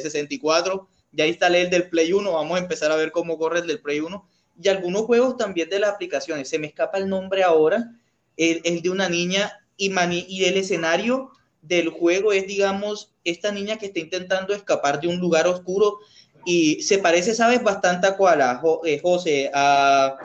[0.00, 3.66] 64 ya instalé el del Play 1, vamos a empezar a ver cómo corre el
[3.66, 4.28] del Play 1
[4.62, 6.48] y algunos juegos también de las aplicaciones.
[6.48, 7.92] Se me escapa el nombre ahora,
[8.36, 9.92] el, de una niña y,
[10.28, 11.30] y el escenario
[11.62, 15.98] del juego es, digamos, esta niña que está intentando escapar de un lugar oscuro
[16.44, 17.62] y se parece, ¿sabes?
[17.62, 20.16] Bastante a cuál, a eh, José, a,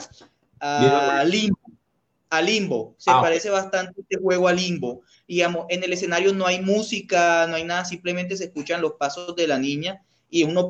[0.59, 1.59] a Limbo.
[2.31, 5.01] A Limbo, se ah, parece bastante este juego a Limbo.
[5.27, 9.35] Digamos, en el escenario no hay música, no hay nada, simplemente se escuchan los pasos
[9.35, 10.69] de la niña y uno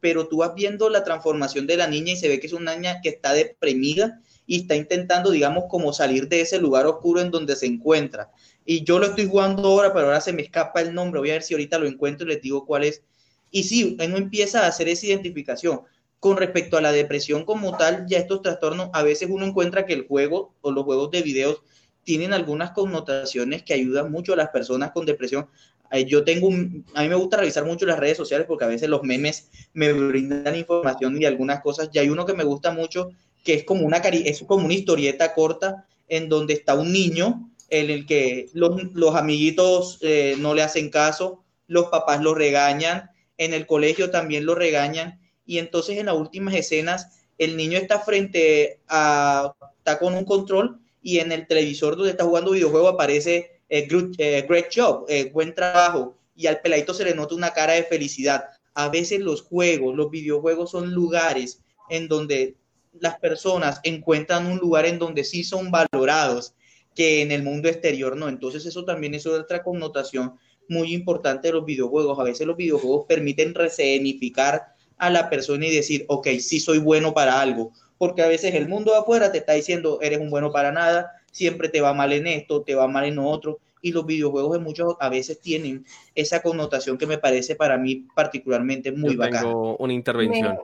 [0.00, 2.74] pero tú vas viendo la transformación de la niña y se ve que es una
[2.74, 7.30] niña que está deprimida y está intentando, digamos, como salir de ese lugar oscuro en
[7.30, 8.30] donde se encuentra.
[8.64, 11.20] Y yo lo estoy jugando ahora, pero ahora se me escapa el nombre.
[11.20, 13.02] Voy a ver si ahorita lo encuentro y les digo cuál es.
[13.50, 15.82] Y sí, uno empieza a hacer esa identificación.
[16.20, 19.92] Con respecto a la depresión como tal, ya estos trastornos, a veces uno encuentra que
[19.92, 21.62] el juego o los juegos de videos
[22.04, 25.46] tienen algunas connotaciones que ayudan mucho a las personas con depresión.
[25.90, 28.68] Eh, yo tengo un, a mí me gusta revisar mucho las redes sociales porque a
[28.68, 31.90] veces los memes me brindan información y algunas cosas.
[31.92, 33.10] Y hay uno que me gusta mucho
[33.44, 37.90] que es como una, es como una historieta corta en donde está un niño en
[37.90, 43.54] el que los, los amiguitos eh, no le hacen caso, los papás lo regañan, en
[43.54, 48.80] el colegio también lo regañan y entonces en las últimas escenas el niño está frente
[48.88, 53.88] a, está con un control y en el televisor donde está jugando videojuego aparece eh,
[54.18, 58.44] eh, great, job, buen trabajo y al peladito se le nota una cara de felicidad.
[58.74, 61.60] A veces los juegos, los videojuegos son lugares
[61.90, 62.56] en donde
[63.00, 66.54] las personas encuentran un lugar en donde sí son valorados,
[66.94, 68.28] que en el mundo exterior no.
[68.28, 70.34] Entonces eso también es otra connotación
[70.68, 72.18] muy importante de los videojuegos.
[72.18, 77.14] A veces los videojuegos permiten resignificar a la persona y decir, ok, sí soy bueno
[77.14, 80.72] para algo, porque a veces el mundo afuera te está diciendo, eres un bueno para
[80.72, 84.56] nada, siempre te va mal en esto, te va mal en otro, y los videojuegos
[84.56, 89.18] en muchos a veces tienen esa connotación que me parece para mí particularmente muy Yo
[89.18, 89.40] bacana.
[89.42, 90.58] Tengo una intervención.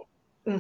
[0.44, 0.56] Mm.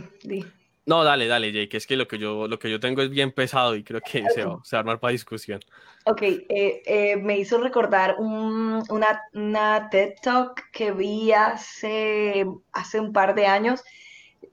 [0.86, 3.32] No, dale, dale, Jake, es que lo que yo, lo que yo tengo es bien
[3.32, 5.60] pesado y creo que se va, se va a armar para discusión.
[6.04, 13.00] Ok, eh, eh, me hizo recordar un- una, una TED Talk que vi hace, hace
[13.00, 13.82] un par de años.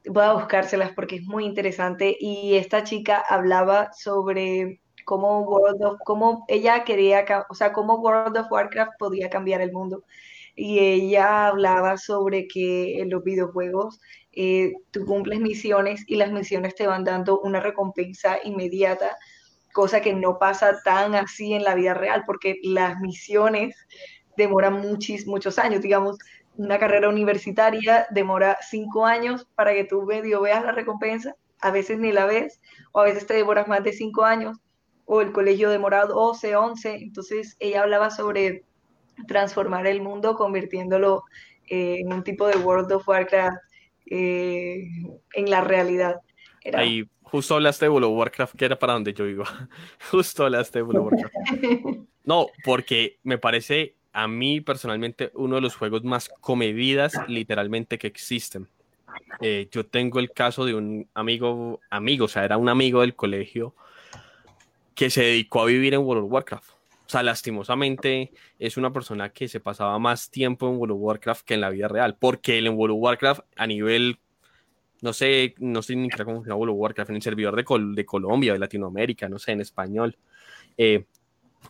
[0.05, 2.15] Voy a buscárselas porque es muy interesante.
[2.17, 8.37] Y esta chica hablaba sobre cómo World of, cómo ella quería, o sea, cómo World
[8.37, 10.03] of Warcraft podía cambiar el mundo.
[10.55, 13.99] Y ella hablaba sobre que en los videojuegos
[14.33, 19.17] eh, tú cumples misiones y las misiones te van dando una recompensa inmediata
[19.71, 23.75] cosa que no pasa tan así en la vida real, porque las misiones
[24.37, 26.17] demoran muchis, muchos años, digamos,
[26.57, 31.99] una carrera universitaria demora cinco años para que tú medio veas la recompensa, a veces
[31.99, 32.59] ni la ves,
[32.91, 34.57] o a veces te demoras más de cinco años,
[35.13, 38.63] o el colegio demora 12, 11, entonces ella hablaba sobre
[39.27, 41.25] transformar el mundo convirtiéndolo
[41.67, 43.57] eh, en un tipo de World of Warcraft
[44.05, 44.87] eh,
[45.33, 46.21] en la realidad.
[46.63, 49.43] Era, Ahí justo hablaste de World of Warcraft, que era para donde yo iba.
[50.11, 51.99] Justo hablaste de World of Warcraft.
[52.23, 58.07] No, porque me parece a mí personalmente uno de los juegos más comedidas literalmente que
[58.07, 58.69] existen.
[59.41, 63.13] Eh, yo tengo el caso de un amigo, amigo, o sea, era un amigo del
[63.13, 63.75] colegio
[65.01, 66.69] que se dedicó a vivir en World of Warcraft.
[66.69, 71.43] O sea, lastimosamente es una persona que se pasaba más tiempo en World of Warcraft
[71.43, 74.19] que en la vida real, porque él en World of Warcraft a nivel,
[75.01, 77.95] no sé, no sé ni cómo funciona World of Warcraft, en el servidor de, Col-
[77.95, 80.15] de Colombia, de Latinoamérica, no sé, en español,
[80.77, 81.05] eh,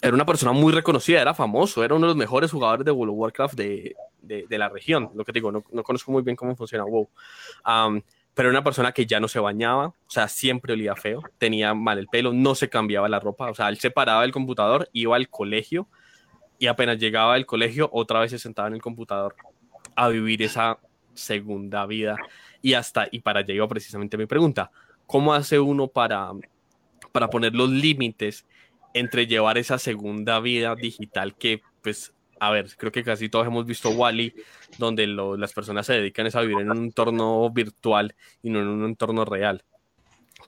[0.02, 3.14] era una persona muy reconocida, era famoso, era uno de los mejores jugadores de World
[3.14, 6.22] of Warcraft de, de, de la región, lo que te digo, no, no conozco muy
[6.22, 7.08] bien cómo funciona WoW.
[7.66, 8.02] Um,
[8.34, 11.74] pero era una persona que ya no se bañaba, o sea, siempre olía feo, tenía
[11.74, 14.90] mal el pelo, no se cambiaba la ropa, o sea, él se paraba del computador,
[14.94, 15.88] iba al colegio
[16.58, 19.36] y apenas llegaba del colegio, otra vez se sentaba en el computador
[19.96, 20.80] a vivir esa
[21.14, 22.16] segunda vida.
[22.62, 24.72] Y hasta, y para allá iba precisamente mi pregunta,
[25.08, 26.32] ¿cómo hace uno para,
[27.12, 28.46] para poner los límites
[28.94, 33.68] entre llevar esa segunda vida digital que, pues, a ver, creo que casi todos hemos
[33.68, 34.34] visto Wally,
[34.80, 38.84] donde las personas se dedican a vivir en un entorno virtual y no en un
[38.84, 39.64] entorno real.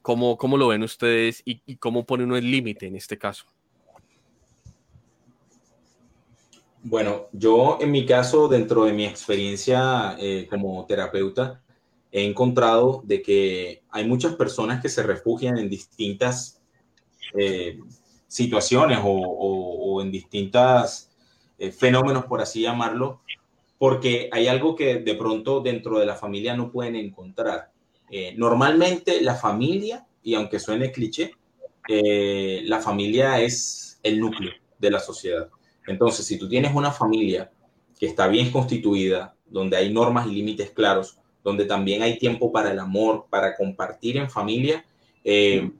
[0.01, 3.45] ¿Cómo, cómo lo ven ustedes y, cómo pone uno el límite en este caso?
[6.81, 11.61] Bueno, yo en mi caso, dentro de mi experiencia eh, como terapeuta,
[12.11, 16.59] he encontrado de que hay muchas personas que se refugian en distintas
[17.37, 17.77] eh,
[18.27, 21.12] situaciones o en distintas
[21.57, 23.21] eh, fenómenos, por así llamarlo,
[23.77, 27.71] porque hay algo que de pronto dentro de la familia no pueden encontrar.
[28.09, 31.31] Eh, normalmente la familia, y aunque suene cliché,
[31.87, 35.49] eh, la familia es el núcleo de la sociedad.
[35.87, 37.51] Entonces, si tú tienes una familia
[37.99, 42.71] que está bien constituida, donde hay normas y límites claros, donde también hay tiempo para
[42.71, 44.85] el amor, para compartir en familia,
[45.23, 45.71] eh,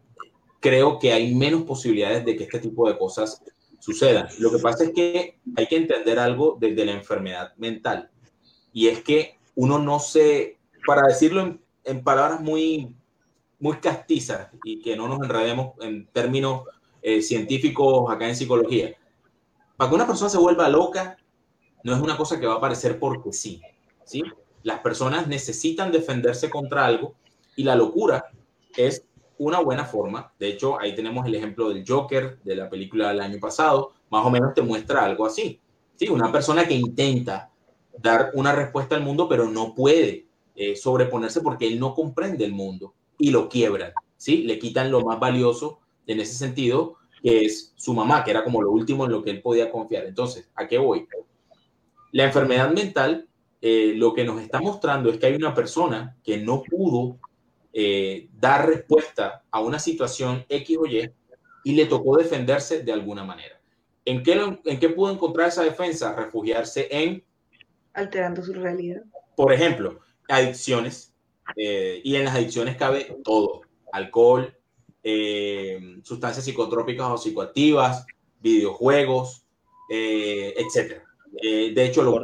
[0.59, 3.43] creo que hay menos posibilidades de que este tipo de cosas
[3.84, 4.29] sucedan.
[4.39, 8.09] Lo que pasa es que hay que entender algo desde la enfermedad mental,
[8.71, 10.57] y es que uno no se,
[10.88, 12.95] para decirlo en, palabras muy,
[13.59, 16.61] muy castizas y que no nos enredemos en términos
[17.01, 18.95] eh, científicos acá en psicología,
[19.75, 21.17] para que una persona se vuelva loca,
[21.84, 23.61] no es una cosa que va a aparecer porque sí,
[24.05, 24.23] ¿sí?
[24.63, 27.15] Las personas necesitan defenderse contra algo
[27.57, 28.31] y la locura
[28.77, 29.05] es
[29.38, 30.31] una buena forma.
[30.39, 34.25] De hecho, ahí tenemos el ejemplo del Joker de la película del año pasado, más
[34.25, 35.59] o menos te muestra algo así.
[35.95, 36.09] ¿sí?
[36.09, 37.51] Una persona que intenta
[37.97, 42.53] dar una respuesta al mundo, pero no puede eh, sobreponerse porque él no comprende el
[42.53, 44.43] mundo y lo quiebran, ¿sí?
[44.43, 48.61] Le quitan lo más valioso en ese sentido que es su mamá, que era como
[48.61, 50.05] lo último en lo que él podía confiar.
[50.05, 51.07] Entonces, ¿a qué voy?
[52.11, 53.27] La enfermedad mental
[53.61, 57.17] eh, lo que nos está mostrando es que hay una persona que no pudo
[57.74, 61.11] eh, dar respuesta a una situación X o Y
[61.63, 63.59] y le tocó defenderse de alguna manera.
[64.05, 64.34] ¿En qué,
[64.65, 66.13] ¿En qué pudo encontrar esa defensa?
[66.13, 67.24] Refugiarse en...
[67.93, 69.03] Alterando su realidad.
[69.36, 71.13] Por ejemplo, adicciones.
[71.55, 73.61] Eh, y en las adicciones cabe todo.
[73.91, 74.55] Alcohol,
[75.03, 78.05] eh, sustancias psicotrópicas o psicoactivas,
[78.39, 79.45] videojuegos,
[79.89, 81.01] eh, etc.
[81.41, 82.24] de hecho, los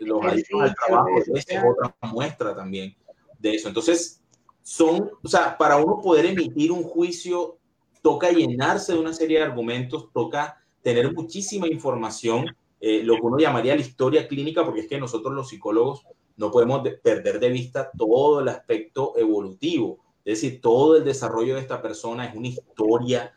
[0.00, 2.96] los adictos al trabajo, es otra muestra también
[3.38, 3.68] de eso.
[3.68, 4.22] Entonces,
[4.68, 7.56] son, o sea, para uno poder emitir un juicio,
[8.02, 13.38] toca llenarse de una serie de argumentos, toca tener muchísima información, eh, lo que uno
[13.38, 16.02] llamaría la historia clínica, porque es que nosotros los psicólogos
[16.36, 21.62] no podemos perder de vista todo el aspecto evolutivo, es decir, todo el desarrollo de
[21.62, 23.32] esta persona es una historia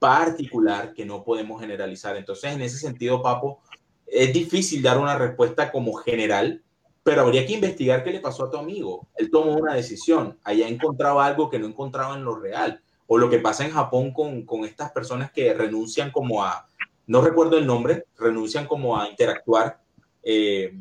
[0.00, 2.16] particular que no podemos generalizar.
[2.16, 3.60] Entonces, en ese sentido, Papo,
[4.04, 6.60] es difícil dar una respuesta como general,
[7.02, 9.08] pero habría que investigar qué le pasó a tu amigo.
[9.16, 13.28] Él tomó una decisión, allá encontraba algo que no encontraba en lo real, o lo
[13.28, 16.68] que pasa en Japón con, con estas personas que renuncian como a,
[17.06, 19.82] no recuerdo el nombre, renuncian como a interactuar
[20.22, 20.72] eh,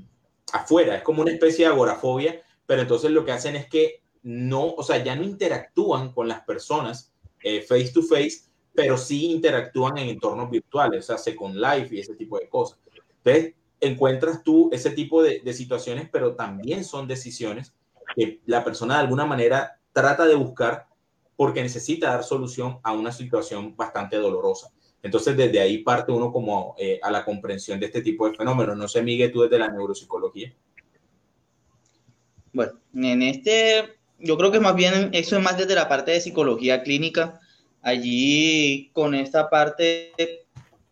[0.54, 4.76] afuera, es como una especie de agorafobia, pero entonces lo que hacen es que no,
[4.76, 7.12] o sea, ya no interactúan con las personas
[7.42, 8.44] eh, face to face,
[8.74, 12.80] pero sí interactúan en entornos virtuales, o sea, Second Life y ese tipo de cosas.
[13.24, 17.74] Entonces, encuentras tú ese tipo de, de situaciones, pero también son decisiones
[18.16, 20.88] que la persona de alguna manera trata de buscar
[21.36, 24.72] porque necesita dar solución a una situación bastante dolorosa.
[25.04, 28.78] Entonces, desde ahí parte uno como eh, a la comprensión de este tipo de fenómenos.
[28.78, 30.54] No sé, Miguel, tú desde la neuropsicología.
[32.54, 36.22] Bueno, en este, yo creo que más bien eso es más desde la parte de
[36.22, 37.40] psicología clínica.
[37.82, 40.14] Allí, con esta parte,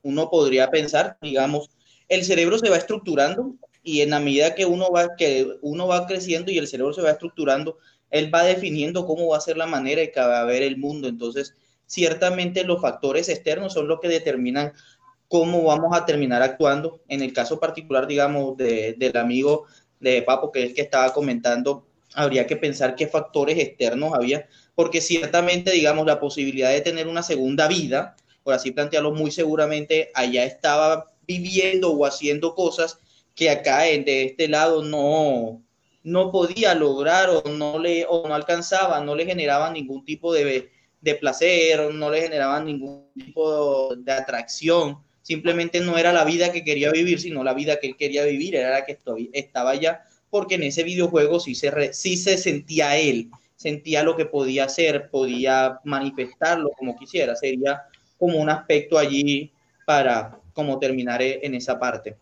[0.01, 1.69] uno podría pensar, digamos,
[2.09, 6.05] el cerebro se va estructurando y en la medida que uno va, que uno va
[6.05, 7.77] creciendo y el cerebro se va estructurando,
[8.09, 10.77] él va definiendo cómo va a ser la manera de que va a ver el
[10.77, 11.07] mundo.
[11.07, 11.53] Entonces,
[11.85, 14.73] ciertamente los factores externos son los que determinan
[15.27, 17.01] cómo vamos a terminar actuando.
[17.07, 19.65] En el caso particular, digamos, del amigo
[19.99, 21.85] de Papo, que es el que estaba comentando,
[22.15, 27.21] habría que pensar qué factores externos había, porque ciertamente, digamos, la posibilidad de tener una
[27.21, 32.99] segunda vida, por así plantearlo, muy seguramente allá estaba viviendo o haciendo cosas
[33.35, 35.61] que acá de este lado no,
[36.03, 40.71] no podía lograr o no le o no alcanzaba, no le generaba ningún tipo de,
[41.01, 46.63] de placer, no le generaban ningún tipo de atracción, simplemente no era la vida que
[46.63, 48.97] quería vivir, sino la vida que él quería vivir, era la que
[49.31, 50.01] estaba allá,
[50.31, 55.11] porque en ese videojuego sí se, sí se sentía él, sentía lo que podía hacer,
[55.11, 57.83] podía manifestarlo como quisiera, sería
[58.17, 59.51] como un aspecto allí
[59.85, 62.17] para como terminar en esa parte.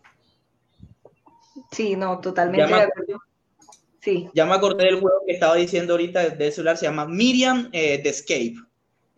[1.72, 3.20] Sí, no, totalmente de acuerdo.
[4.00, 4.28] Sí.
[4.32, 7.98] Ya me acordé del juego que estaba diciendo ahorita del celular, se llama Miriam eh,
[8.02, 8.54] The Escape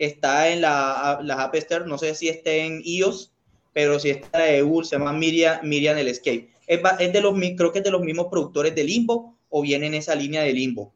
[0.01, 3.33] está en la, la App Store, no sé si está en iOS,
[3.73, 6.49] pero si está de Google, se llama Miriam, Miriam el Escape.
[6.67, 6.83] Es,
[7.13, 10.15] de los, creo que es de los mismos productores de Limbo o viene en esa
[10.15, 10.93] línea de Limbo.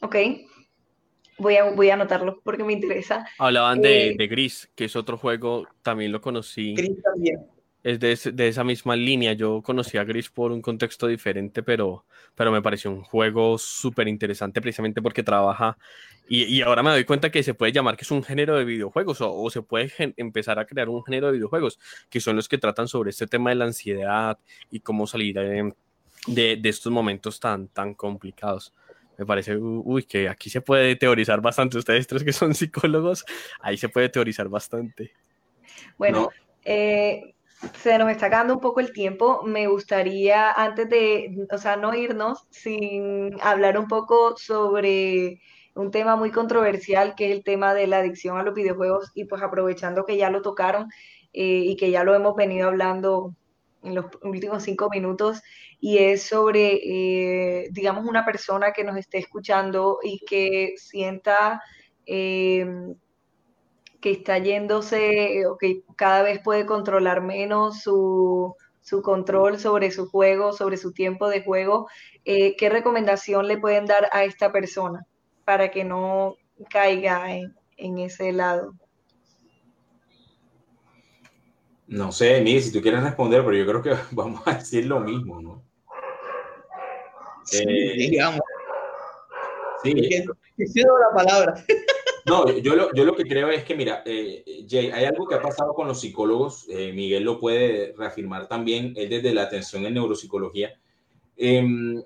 [0.00, 0.16] Ok.
[1.38, 3.26] Voy a, voy a anotarlo porque me interesa.
[3.38, 6.74] Hablaban de, eh, de, Gris, que es otro juego, también lo conocí.
[6.74, 7.54] Gris también
[7.84, 9.34] es de, de, esa misma línea.
[9.34, 14.08] Yo conocí a Gris por un contexto diferente, pero, pero me pareció un juego súper
[14.08, 15.76] interesante precisamente porque trabaja
[16.26, 18.64] y, y, ahora me doy cuenta que se puede llamar que es un género de
[18.64, 21.78] videojuegos o, o se puede empezar a crear un género de videojuegos
[22.08, 24.38] que son los que tratan sobre este tema de la ansiedad
[24.70, 25.74] y cómo salir de,
[26.26, 28.72] de, de estos momentos tan, tan complicados.
[29.16, 31.78] Me parece, uy, que aquí se puede teorizar bastante.
[31.78, 33.24] Ustedes tres que son psicólogos,
[33.60, 35.12] ahí se puede teorizar bastante.
[35.96, 36.30] Bueno,
[36.64, 37.34] eh,
[37.74, 39.42] se nos está acabando un poco el tiempo.
[39.44, 45.40] Me gustaría, antes de, o sea, no irnos sin hablar un poco sobre
[45.74, 49.24] un tema muy controversial, que es el tema de la adicción a los videojuegos, y
[49.24, 50.88] pues aprovechando que ya lo tocaron
[51.32, 53.34] eh, y que ya lo hemos venido hablando
[53.84, 55.42] en los últimos cinco minutos,
[55.80, 61.62] y es sobre, eh, digamos, una persona que nos esté escuchando y que sienta...
[62.06, 62.66] Eh,
[64.04, 68.54] que está yéndose o que cada vez puede controlar menos su,
[69.02, 71.88] control sobre su juego, sobre su tiempo de juego,
[72.26, 75.06] eh, ¿qué recomendación le pueden dar a esta persona
[75.46, 76.36] para que no
[76.68, 77.30] caiga
[77.78, 78.74] en, ese lado?
[81.86, 85.00] No sé, Miguel, si tú quieres responder, pero yo creo que vamos a decir lo
[85.00, 85.62] mismo, ¿no?
[87.44, 88.40] Sí, eh, digamos.
[89.82, 89.94] Sí.
[90.76, 91.54] la palabra.
[92.26, 95.34] No, yo lo, yo lo que creo es que, mira, eh, Jay, hay algo que
[95.34, 99.84] ha pasado con los psicólogos, eh, Miguel lo puede reafirmar también, es desde la atención
[99.84, 100.72] en neuropsicología.
[101.36, 102.02] Em,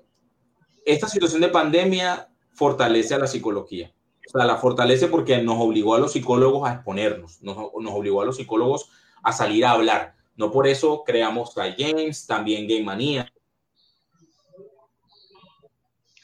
[0.85, 3.93] esta situación de pandemia fortalece a la psicología.
[4.27, 8.21] O sea, la fortalece porque nos obligó a los psicólogos a exponernos, nos, nos obligó
[8.21, 10.15] a los psicólogos a salir a hablar.
[10.35, 13.31] No por eso creamos Try Games, también Game Manía.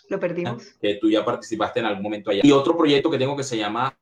[0.07, 0.63] Lo perdimos.
[0.79, 2.41] Que tú ya participaste en algún momento allá.
[2.43, 3.97] Y otro proyecto que tengo que se llama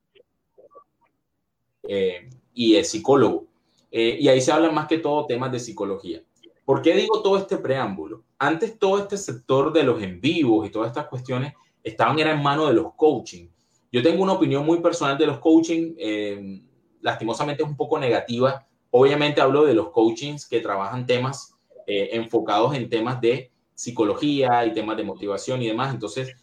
[1.83, 3.47] eh, y es psicólogo.
[3.91, 6.23] Eh, y ahí se hablan más que todo temas de psicología.
[6.65, 8.23] ¿Por qué digo todo este preámbulo?
[8.39, 12.41] Antes todo este sector de los en vivos y todas estas cuestiones estaban era en
[12.41, 13.47] manos de los coaching.
[13.91, 16.61] Yo tengo una opinión muy personal de los coaching, eh,
[17.01, 18.65] lastimosamente es un poco negativa.
[18.95, 21.55] Obviamente hablo de los coachings que trabajan temas
[21.87, 25.93] enfocados en temas de psicología y temas de motivación y demás.
[25.93, 26.35] Entonces,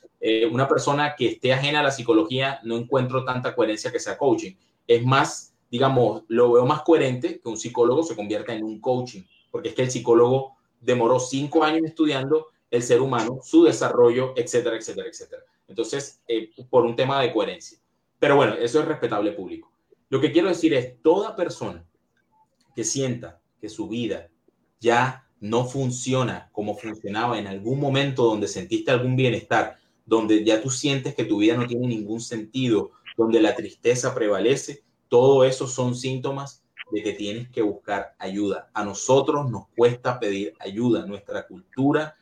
[0.50, 4.54] una persona que esté ajena a la psicología no encuentro tanta coherencia que sea coaching
[4.90, 9.22] es más, digamos, lo veo más coherente que un psicólogo se convierta en un coaching,
[9.52, 14.76] porque es que el psicólogo demoró cinco años estudiando el ser humano, su desarrollo, etcétera,
[14.76, 15.42] etcétera, etcétera.
[15.68, 17.78] Entonces, eh, por un tema de coherencia.
[18.18, 19.70] Pero bueno, eso es respetable público.
[20.08, 21.84] Lo que quiero decir es, toda persona
[22.80, 24.30] que sienta que su vida
[24.80, 29.76] ya no funciona como funcionaba en algún momento donde sentiste algún bienestar,
[30.06, 34.82] donde ya tú sientes que tu vida no tiene ningún sentido, donde la tristeza prevalece,
[35.08, 38.70] todo eso son síntomas de que tienes que buscar ayuda.
[38.72, 41.04] A nosotros nos cuesta pedir ayuda.
[41.04, 42.16] Nuestra cultura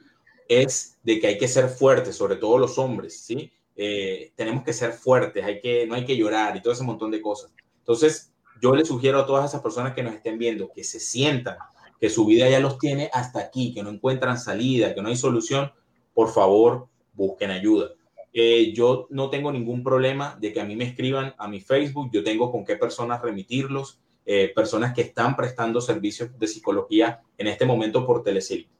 [0.48, 3.52] es de que hay que ser fuertes, sobre todo los hombres, ¿sí?
[3.76, 7.12] Eh, tenemos que ser fuertes, hay que, no hay que llorar y todo ese montón
[7.12, 7.52] de cosas.
[7.78, 11.56] Entonces, yo le sugiero a todas esas personas que nos estén viendo que se sientan
[12.00, 15.16] que su vida ya los tiene hasta aquí, que no encuentran salida, que no hay
[15.16, 15.72] solución,
[16.14, 17.90] por favor, busquen ayuda.
[18.32, 22.10] Eh, yo no tengo ningún problema de que a mí me escriban a mi Facebook,
[22.12, 27.46] yo tengo con qué personas remitirlos, eh, personas que están prestando servicios de psicología en
[27.48, 28.22] este momento por,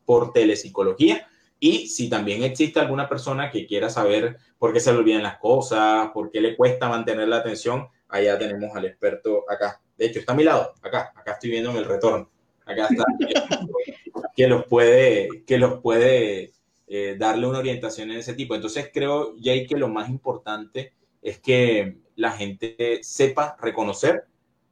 [0.05, 1.27] por telepsicología.
[1.59, 5.39] Y si también existe alguna persona que quiera saber por qué se le olvidan las
[5.39, 9.81] cosas, por qué le cuesta mantener la atención, allá tenemos al experto acá.
[9.97, 12.31] De hecho, está a mi lado, acá, acá estoy viendo en el retorno.
[12.65, 13.05] Acá está,
[14.37, 16.53] que los puede, que los puede
[16.87, 18.55] eh, darle una orientación en ese tipo.
[18.55, 24.25] Entonces creo, Jay, que lo más importante es que la gente sepa reconocer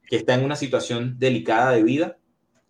[0.07, 2.17] que está en una situación delicada de vida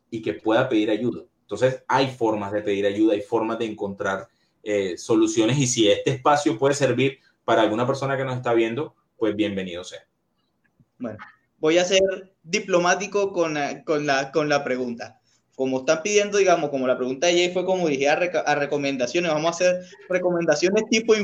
[0.09, 1.23] y que pueda pedir ayuda.
[1.41, 4.27] Entonces hay formas de pedir ayuda, hay formas de encontrar
[4.63, 8.95] eh, soluciones y si este espacio puede servir para alguna persona que nos está viendo,
[9.17, 10.05] pues bienvenido sea.
[10.99, 11.17] Bueno,
[11.59, 12.01] voy a ser
[12.43, 15.17] diplomático con, con, la, con la pregunta
[15.57, 19.47] como están pidiendo, digamos, como la pregunta de Jay fue como dije, a, recomendaciones, vamos
[19.47, 21.15] a hacer recomendaciones tipo,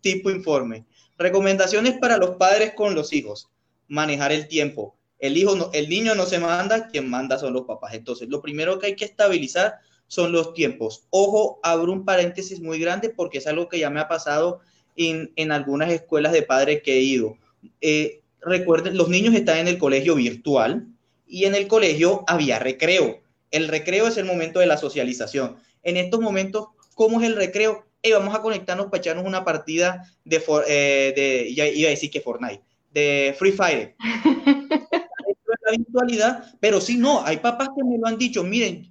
[0.00, 0.86] tipo informe.
[1.18, 3.50] Recomendaciones para los padres con los hijos.
[3.88, 4.96] Manejar el tiempo.
[5.18, 7.94] El, hijo no, el niño no se manda, quien manda son los papás.
[7.94, 11.08] Entonces, lo primero que hay que estabilizar son los tiempos.
[11.10, 14.60] Ojo, abro un paréntesis muy grande porque es algo que ya me ha pasado
[14.94, 17.38] en, en algunas escuelas de padres que he ido.
[17.80, 20.86] Eh, recuerden, los niños están en el colegio virtual
[21.26, 23.20] y en el colegio había recreo
[23.50, 25.56] el recreo es el momento de la socialización.
[25.82, 27.84] En estos momentos, ¿cómo es el recreo?
[28.02, 32.10] Hey, vamos a conectarnos para echarnos una partida de, eh, de ya iba a decir
[32.10, 32.62] que Fortnite,
[32.92, 33.96] de Free Fire.
[35.66, 38.90] la virtualidad, pero sí, no, hay papás que me lo han dicho, miren,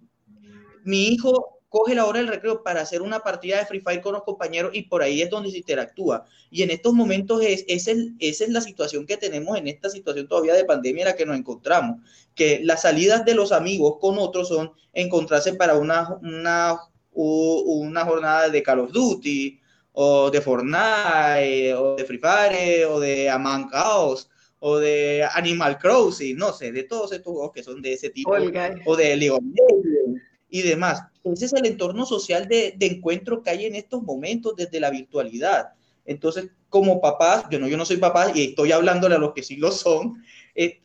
[0.83, 4.13] mi hijo coge la hora del recreo para hacer una partida de Free Fire con
[4.13, 6.25] los compañeros y por ahí es donde se interactúa.
[6.49, 9.89] Y en estos momentos es, es el, esa es la situación que tenemos en esta
[9.89, 12.01] situación todavía de pandemia en la que nos encontramos,
[12.35, 16.79] que las salidas de los amigos con otros son encontrarse para una, una,
[17.11, 19.59] una jornada de Call of Duty
[19.93, 24.27] o de Fortnite o de Free Fire o de Among Us
[24.59, 28.31] o de Animal Crossing, no sé, de todos estos juegos que son de ese tipo,
[28.31, 31.01] o de League of Legends y demás.
[31.23, 35.73] Ese es el entorno social de, encuentro que hay en estos momentos desde la virtualidad.
[36.05, 39.43] Entonces, como papás, yo no, yo no soy papá y estoy hablándole a los que
[39.43, 40.23] sí lo son,
[40.55, 40.81] eh,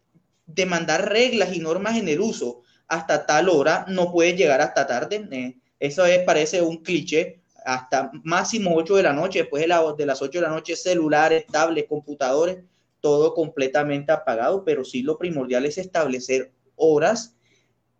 [0.46, 5.26] demandar reglas y normas en el uso hasta tal hora no puede llegar hasta tarde.
[5.30, 9.82] Eh, eso es, parece un cliché, hasta máximo 8 de la noche, después de, la,
[9.96, 12.58] de las 8 de la noche, celulares, tablets, computadores,
[13.00, 17.36] todo completamente apagado, pero sí lo primordial es establecer horas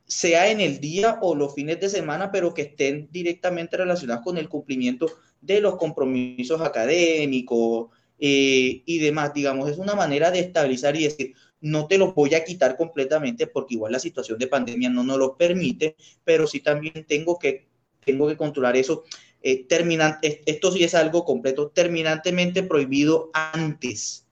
[0.06, 4.36] sea en el día o los fines de semana, pero que estén directamente relacionados con
[4.36, 5.06] el cumplimiento
[5.40, 7.88] de los compromisos académicos
[8.18, 9.32] eh, y demás.
[9.32, 13.46] Digamos, es una manera de estabilizar y decir, no te lo voy a quitar completamente
[13.46, 17.66] porque igual la situación de pandemia no nos lo permite, pero sí también tengo que,
[18.04, 19.04] tengo que controlar eso.
[19.42, 19.66] Eh,
[20.46, 24.26] esto sí es algo completo, terminantemente prohibido antes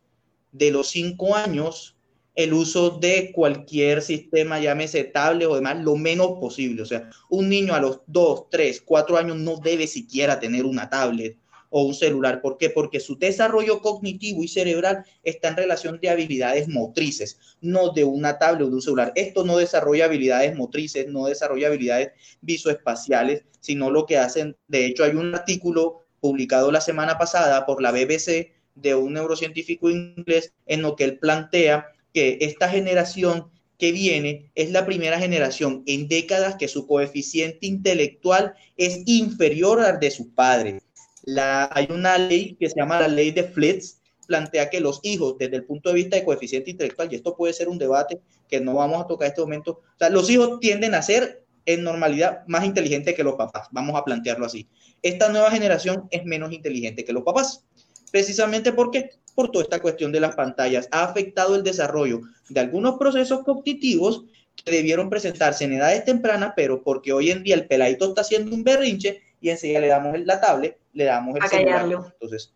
[0.52, 1.96] de los cinco años
[2.34, 6.82] el uso de cualquier sistema, llámese tablet o demás, lo menos posible.
[6.82, 10.88] O sea, un niño a los dos, tres, cuatro años no debe siquiera tener una
[10.88, 11.36] tablet
[11.68, 12.40] o un celular.
[12.42, 12.70] ¿Por qué?
[12.70, 18.38] Porque su desarrollo cognitivo y cerebral está en relación de habilidades motrices, no de una
[18.38, 19.12] tablet o de un celular.
[19.14, 22.12] Esto no desarrolla habilidades motrices, no desarrolla habilidades
[22.42, 27.82] visoespaciales, sino lo que hacen, de hecho hay un artículo publicado la semana pasada por
[27.82, 33.92] la BBC de un neurocientífico inglés en lo que él plantea que esta generación que
[33.92, 40.10] viene es la primera generación en décadas que su coeficiente intelectual es inferior al de
[40.10, 40.82] sus padres.
[41.24, 45.36] La, hay una ley que se llama la ley de Flitz, plantea que los hijos,
[45.38, 48.60] desde el punto de vista de coeficiente intelectual, y esto puede ser un debate que
[48.60, 52.64] no vamos a tocar en este momento, los hijos tienden a ser en normalidad más
[52.64, 54.68] inteligentes que los papás, vamos a plantearlo así.
[55.02, 57.64] Esta nueva generación es menos inteligente que los papás,
[58.12, 60.88] precisamente porque por toda esta cuestión de las pantallas.
[60.92, 66.82] Ha afectado el desarrollo de algunos procesos cognitivos que debieron presentarse en edades tempranas, pero
[66.82, 70.40] porque hoy en día el peladito está haciendo un berrinche y enseguida le damos la
[70.40, 71.84] tablet, le damos el celular.
[71.84, 72.54] Entonces,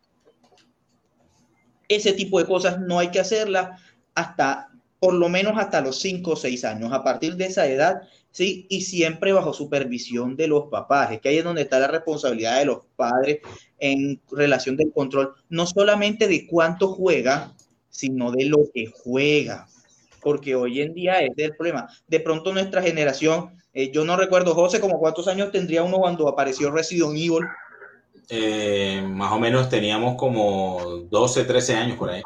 [1.89, 3.81] ese tipo de cosas no hay que hacerlas
[4.15, 4.69] hasta,
[5.07, 6.93] por lo menos hasta los 5 o 6 años.
[6.93, 8.03] A partir de esa edad,
[8.33, 11.13] sí, y siempre bajo supervisión de los papás.
[11.13, 13.39] Es que ahí es donde está la responsabilidad de los padres
[13.79, 17.55] en relación del control, no solamente de cuánto juega,
[17.89, 19.69] sino de lo que juega.
[20.21, 21.89] Porque hoy en día es el problema.
[22.09, 26.27] De pronto nuestra generación eh, yo no recuerdo, José, como cuántos años tendría uno cuando
[26.27, 27.47] apareció Resident Evil.
[28.29, 32.23] Eh, más o menos teníamos como 12, 13 años por ahí.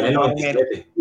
[0.00, 0.91] El 97.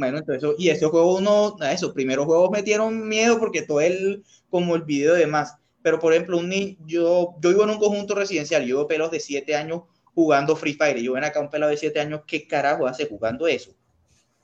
[0.00, 4.74] Bueno, entonces, y ese juego uno, esos primeros juegos metieron miedo porque todo el, como
[4.74, 5.56] el video y demás.
[5.82, 6.50] Pero, por ejemplo, un
[6.86, 9.82] yo, yo vivo en un conjunto residencial, yo veo pelos de 7 años
[10.14, 10.96] jugando Free Fire.
[10.96, 13.72] Y yo ven acá un pelado de 7 años, ¿qué carajo hace jugando eso?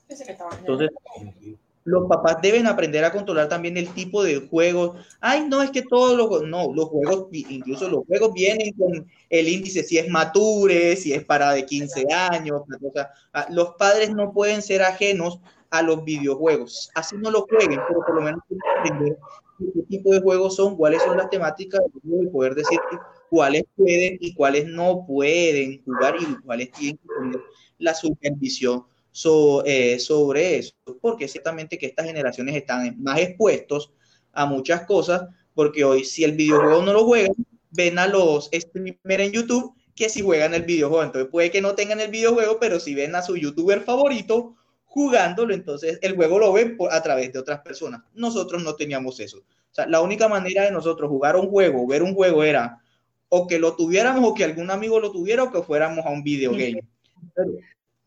[0.07, 0.91] Entonces,
[1.87, 4.97] los papás deben aprender a controlar también el tipo de juegos.
[5.21, 9.47] Ay, no, es que todos los no, los juegos, incluso los juegos vienen con el
[9.47, 12.61] índice si es mature, si es para de 15 años.
[12.83, 16.91] O sea, ah, los padres no pueden ser ajenos a los videojuegos.
[16.93, 18.41] Así no lo jueguen, pero por lo menos
[18.79, 19.17] aprender
[19.57, 22.79] qué tipo de juegos son, cuáles son las temáticas y poder decir
[23.29, 27.41] cuáles pueden y cuáles no pueden jugar y cuáles tienen que tener
[27.79, 28.83] la supervisión
[29.65, 33.91] eh, sobre eso, porque ciertamente que estas generaciones están más expuestos
[34.31, 37.33] a muchas cosas, porque hoy si el videojuego no lo juegan,
[37.71, 41.73] ven a los streamers en YouTube que si juegan el videojuego, entonces puede que no
[41.73, 44.55] tengan el videojuego, pero si ven a su youtuber favorito
[44.85, 48.01] jugándolo, entonces el juego lo ven a través de otras personas.
[48.13, 49.39] Nosotros no teníamos eso.
[49.39, 52.79] O sea, la única manera de nosotros jugar un juego, ver un juego era
[53.29, 56.23] o que lo tuviéramos o que algún amigo lo tuviera o que fuéramos a un
[56.23, 56.81] videogame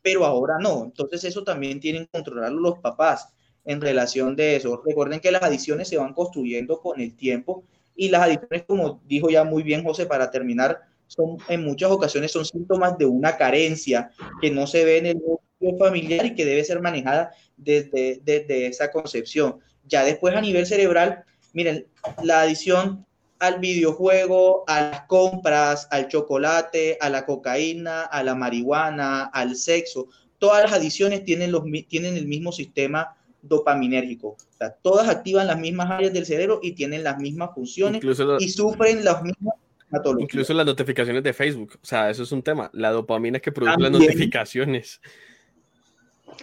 [0.03, 0.85] pero ahora no.
[0.85, 3.29] Entonces eso también tienen que controlarlo los papás
[3.65, 4.83] en relación de eso.
[4.85, 9.31] Recuerden que las adicciones se van construyendo con el tiempo y las adicciones, como dijo
[9.31, 14.11] ya muy bien José, para terminar, son en muchas ocasiones son síntomas de una carencia
[14.41, 18.67] que no se ve en el núcleo familiar y que debe ser manejada desde, desde
[18.67, 19.59] esa concepción.
[19.85, 21.87] Ya después a nivel cerebral, miren,
[22.23, 23.07] la adicción
[23.41, 30.09] al videojuego, a las compras, al chocolate, a la cocaína, a la marihuana, al sexo.
[30.39, 34.29] Todas las adicciones tienen, los, tienen el mismo sistema dopaminérgico.
[34.29, 38.03] O sea, todas activan las mismas áreas del cerebro y tienen las mismas funciones
[38.41, 39.55] y sufren las mismas
[39.91, 40.31] patologías.
[40.31, 41.79] Incluso las notificaciones de Facebook.
[41.83, 42.71] O sea, eso es un tema.
[42.75, 45.01] La dopamina que produce las notificaciones.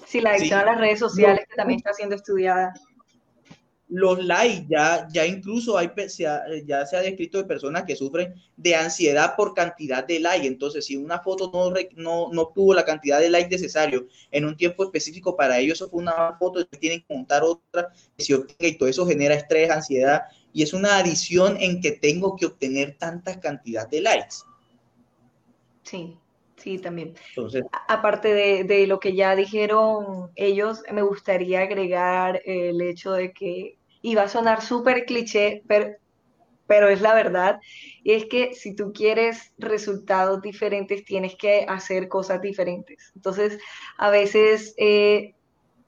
[0.07, 2.73] Sí, la adicción a las redes sociales que también está siendo estudiada
[3.89, 5.89] los likes, ya, ya incluso hay,
[6.65, 10.47] ya se ha descrito de personas que sufren de ansiedad por cantidad de likes.
[10.47, 14.57] Entonces, si una foto no, no, no tuvo la cantidad de likes necesario en un
[14.57, 19.07] tiempo específico para ellos, eso fue una foto, tienen que montar otra, y todo eso
[19.07, 24.01] genera estrés, ansiedad, y es una adición en que tengo que obtener tanta cantidad de
[24.01, 24.35] likes.
[25.83, 26.17] Sí.
[26.67, 27.13] Sí, también.
[27.29, 33.31] Entonces, Aparte de, de, lo que ya dijeron ellos, me gustaría agregar el hecho de
[33.31, 35.95] que y va a sonar súper cliché, pero,
[36.67, 37.61] pero es la verdad,
[38.03, 43.13] y es que si tú quieres resultados diferentes, tienes que hacer cosas diferentes.
[43.15, 43.57] Entonces,
[43.97, 45.35] a veces eh,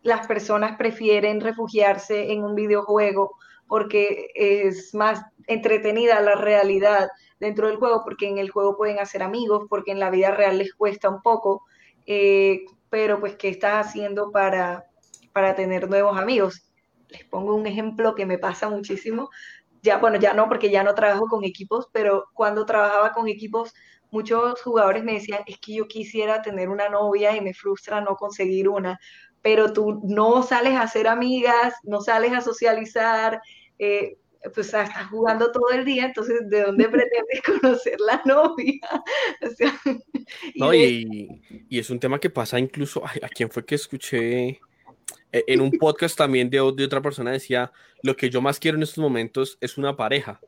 [0.02, 3.36] las personas prefieren refugiarse en un videojuego
[3.70, 7.08] porque es más entretenida la realidad
[7.40, 10.58] dentro del juego, porque en el juego pueden hacer amigos, porque en la vida real
[10.58, 11.64] les cuesta un poco,
[12.06, 14.86] eh, pero pues, ¿qué estás haciendo para,
[15.32, 16.70] para tener nuevos amigos?
[17.10, 19.30] les pongo un ejemplo que me pasa muchísimo.
[19.82, 23.74] Ya, bueno, ya no, porque ya no trabajo con equipos, pero cuando trabajaba con equipos,
[24.12, 28.16] muchos jugadores me decían, es que yo quisiera tener una novia y me frustra no
[28.16, 29.00] conseguir una,
[29.42, 33.42] pero tú no sales a hacer amigas, no sales a socializar,
[33.80, 34.18] eh,
[34.54, 38.80] pues estás jugando todo el día, entonces ¿de dónde pretendes conocer la novia?
[40.56, 44.60] no, y, y, es un tema que pasa incluso, ¿a quién fue que escuché?
[45.32, 47.72] E, en un podcast también de, de otra persona decía,
[48.02, 50.40] lo que yo más quiero en estos momentos es una pareja.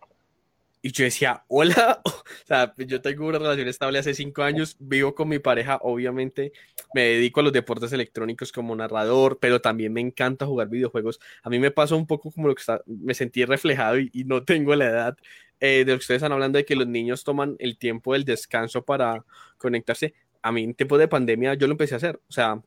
[0.83, 2.11] Y yo decía, hola, o
[2.45, 6.53] sea, pues yo tengo una relación estable hace cinco años, vivo con mi pareja, obviamente
[6.95, 11.19] me dedico a los deportes electrónicos como narrador, pero también me encanta jugar videojuegos.
[11.43, 14.43] A mí me pasó un poco como lo que está, me sentí reflejado y, no
[14.43, 15.17] tengo la edad
[15.59, 18.25] eh, de lo que ustedes están hablando de que los niños toman el tiempo del
[18.25, 19.23] descanso para
[19.57, 20.15] conectarse.
[20.41, 22.61] A mí en tiempo de pandemia yo lo empecé a hacer, o sea,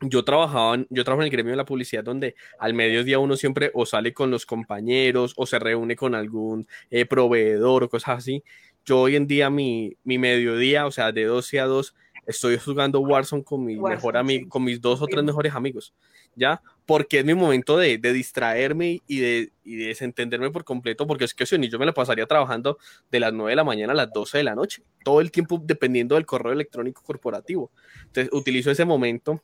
[0.00, 3.70] yo trabajaba, yo trabajo en el gremio de la publicidad donde al mediodía uno siempre
[3.74, 8.44] o sale con los compañeros o se reúne con algún eh, proveedor o cosas así.
[8.84, 11.94] Yo hoy en día mi, mi mediodía, o sea, de 12 a 2,
[12.26, 15.94] estoy jugando Warzone con mi mejor amigo, con mis dos o tres mejores amigos,
[16.34, 16.60] ¿ya?
[16.84, 21.24] Porque es mi momento de, de distraerme y de, y de, desentenderme por completo, porque
[21.24, 22.78] es que si yo me la pasaría trabajando
[23.10, 25.60] de las 9 de la mañana a las 12 de la noche, todo el tiempo
[25.62, 27.70] dependiendo del correo electrónico corporativo.
[28.06, 29.40] Entonces utilizo ese momento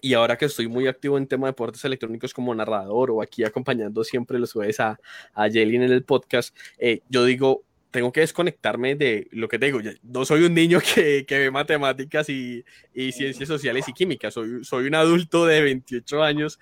[0.00, 3.44] y ahora que estoy muy activo en tema de deportes electrónicos como narrador o aquí
[3.44, 4.98] acompañando siempre los jueves a,
[5.32, 9.66] a Jelly en el podcast, eh, yo digo, tengo que desconectarme de lo que te
[9.66, 9.78] digo.
[10.02, 14.34] No soy un niño que, que ve matemáticas y, y, ciencias sociales y químicas.
[14.34, 16.58] Soy, soy un adulto de 28 años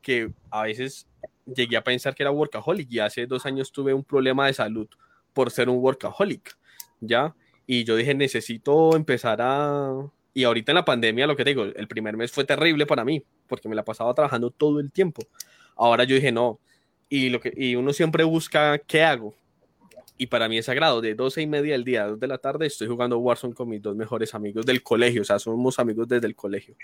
[0.00, 1.08] que a veces
[1.44, 4.88] llegué a pensar que era workaholic y hace dos años tuve un problema de salud
[5.32, 6.56] por ser un workaholic,
[7.00, 7.34] ¿ya?
[7.66, 9.92] Y yo dije, necesito empezar a,
[10.36, 13.24] y ahorita en la pandemia, lo que digo, el primer mes fue terrible para mí,
[13.46, 15.22] porque me la pasaba trabajando todo el tiempo.
[15.76, 16.60] Ahora yo dije, no.
[17.08, 19.34] Y, lo que, y uno siempre busca, ¿qué hago?
[20.18, 21.00] Y para mí es sagrado.
[21.00, 23.70] De 12 y media del día a 2 de la tarde estoy jugando Warzone con
[23.70, 25.22] mis dos mejores amigos del colegio.
[25.22, 26.76] O sea, somos amigos desde el colegio.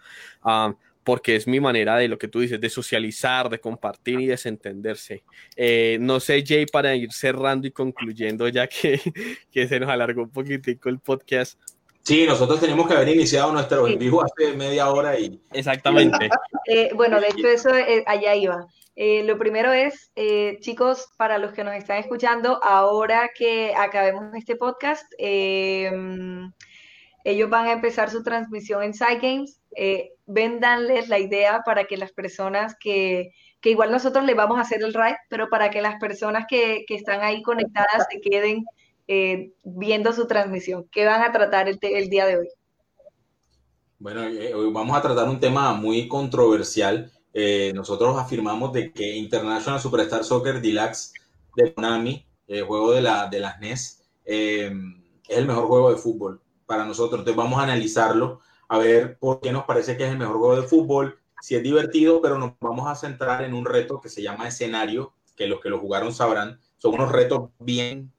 [0.42, 0.74] Ah,
[1.04, 5.24] porque es mi manera de lo que tú dices, de socializar, de compartir y desentenderse.
[5.56, 8.98] Eh, no sé, Jay, para ir cerrando y concluyendo, ya que,
[9.52, 11.58] que se nos alargó un poquitico el podcast,
[12.02, 15.40] Sí, nosotros teníamos que haber iniciado nuestro en vivo hace media hora y...
[15.52, 16.28] Exactamente.
[16.66, 18.66] Eh, bueno, de hecho eso eh, allá iba.
[18.96, 20.12] Eh, lo primero es,
[20.60, 25.04] chicos, para los que nos están escuchando, ahora que acabemos este podcast,
[27.24, 29.60] ellos van a empezar su transmisión en Side Games.
[30.26, 33.30] véndanles la idea para que las personas que,
[33.60, 36.84] que igual nosotros les vamos a hacer el ride, pero para que las personas que,
[36.86, 38.64] que están ahí conectadas se queden
[39.14, 40.88] eh, viendo su transmisión.
[40.90, 42.48] ¿Qué van a tratar el, día de hoy?
[43.98, 47.12] Bueno, eh, hoy vamos a tratar un tema muy controversial.
[47.34, 51.12] Eh, nosotros afirmamos de que International Superstar Soccer Deluxe
[51.56, 54.72] de Konami, el juego de, la, de las NES, es
[55.28, 57.20] el mejor juego de fútbol para nosotros.
[57.20, 60.56] Entonces vamos a analizarlo, a ver por qué nos parece que es el mejor juego
[60.56, 64.22] de fútbol, si es divertido, pero nos vamos a centrar en un reto que se
[64.22, 68.10] llama escenario, que los que lo jugaron sabrán, son unos retos bien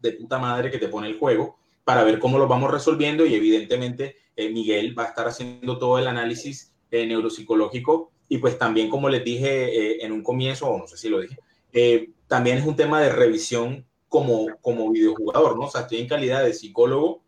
[0.00, 3.34] de puta madre que te pone el juego para ver cómo lo vamos resolviendo y
[3.34, 8.90] evidentemente eh, Miguel va a estar haciendo todo el análisis eh, neuropsicológico y pues también
[8.90, 11.38] como les dije eh, en un comienzo, o no sé si lo dije,
[12.26, 15.66] también es un tema de revisión como, como videojugador, ¿no?
[15.66, 17.22] O sea, estoy en calidad de psicólogo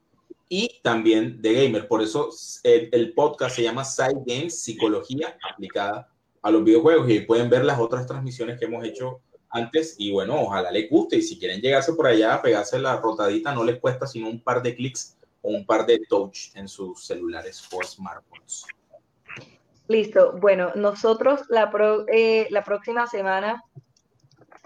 [0.49, 1.87] y también de gamer.
[1.87, 2.31] Por eso
[2.65, 6.09] el, el podcast se llama Side Games, Psicología aplicada
[6.43, 9.21] a los videojuegos y pueden ver las otras transmisiones que hemos hecho
[9.51, 13.55] antes y bueno, ojalá les guste y si quieren llegarse por allá, pegarse la rotadita,
[13.55, 17.05] no les cuesta sino un par de clics o un par de touch en sus
[17.05, 18.65] celulares o smartphones.
[19.89, 21.71] Listo, bueno, nosotros la,
[22.13, 23.65] eh, la próxima semana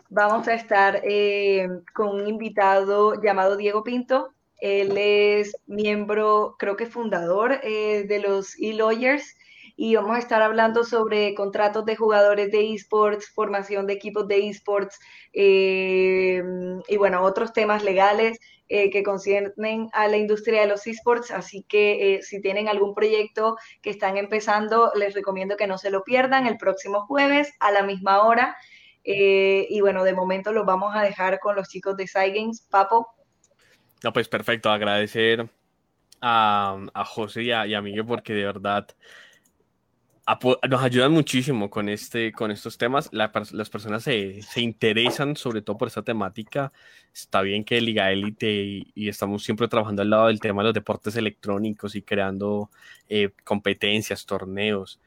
[0.09, 4.35] vamos a estar eh, con un invitado llamado Diego Pinto.
[4.61, 9.37] Él es miembro, creo que fundador eh, de los e-lawyers
[9.85, 14.49] y vamos a estar hablando sobre contratos de jugadores de esports, formación de equipos de
[14.49, 15.01] esports
[15.33, 16.41] eh,
[16.87, 21.33] y bueno, otros temas legales eh, que conciernen a la industria de los esports.
[21.33, 25.91] Así que eh, si tienen algún proyecto que están empezando, les recomiendo que no se
[25.91, 28.57] lo pierdan el próximo jueves a la misma hora.
[29.03, 32.68] y bueno, de momento los vamos a dejar con los chicos de Cygames.
[32.70, 33.09] Papo.
[34.05, 35.49] No, pues perfecto, agradecer
[36.20, 38.87] a, José y a, y a Miguel porque de verdad
[40.68, 43.11] nos ayudan muchísimo con, este, con estos temas.
[43.12, 46.72] las personas se, se, interesan sobre todo por esta temática.
[47.12, 50.74] Está bien que Liga Élite y, estamos siempre trabajando al lado del tema de los
[50.74, 52.70] deportes electrónicos y creando
[53.09, 55.01] eh, competencias, torneos.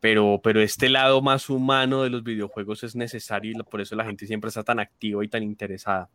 [0.00, 4.04] Pero, pero este lado más humano de los videojuegos es necesario y por eso la
[4.04, 6.10] gente siempre está tan activa y tan interesada.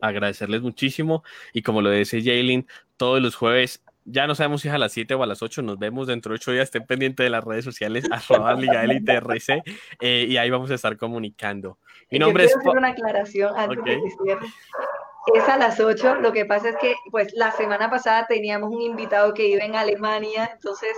[0.00, 2.66] agradecerles muchísimo y como lo dice Jalen,
[2.96, 5.62] todos los jueves ya no sabemos si es a las 7 o a las 8.
[5.62, 6.64] Nos vemos dentro de 8 días.
[6.64, 9.62] Estén pendientes de las redes sociales, arroba Liga Elite RC,
[10.00, 11.78] eh, y ahí vamos a estar comunicando.
[12.10, 12.56] Mi nombre es.
[12.56, 14.46] hacer una aclaración antes de que cierre.
[15.34, 16.16] Es a las 8.
[16.16, 19.76] Lo que pasa es que, pues, la semana pasada teníamos un invitado que vive en
[19.76, 20.96] Alemania, entonces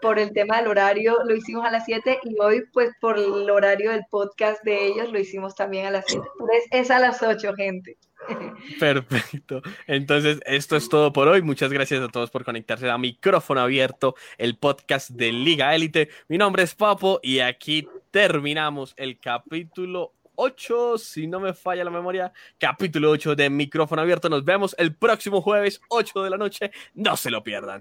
[0.00, 3.48] por el tema del horario lo hicimos a las 7 y hoy pues por el
[3.50, 6.26] horario del podcast de ellos lo hicimos también a las 7.
[6.32, 7.96] Entonces es a las 8, gente.
[8.78, 9.62] Perfecto.
[9.86, 11.42] Entonces, esto es todo por hoy.
[11.42, 16.10] Muchas gracias a todos por conectarse a micrófono abierto, el podcast de Liga Élite.
[16.28, 21.90] Mi nombre es Papo y aquí terminamos el capítulo 8, si no me falla la
[21.90, 24.28] memoria, capítulo 8 de micrófono abierto.
[24.28, 26.70] Nos vemos el próximo jueves, 8 de la noche.
[26.94, 27.80] No se lo pierdan.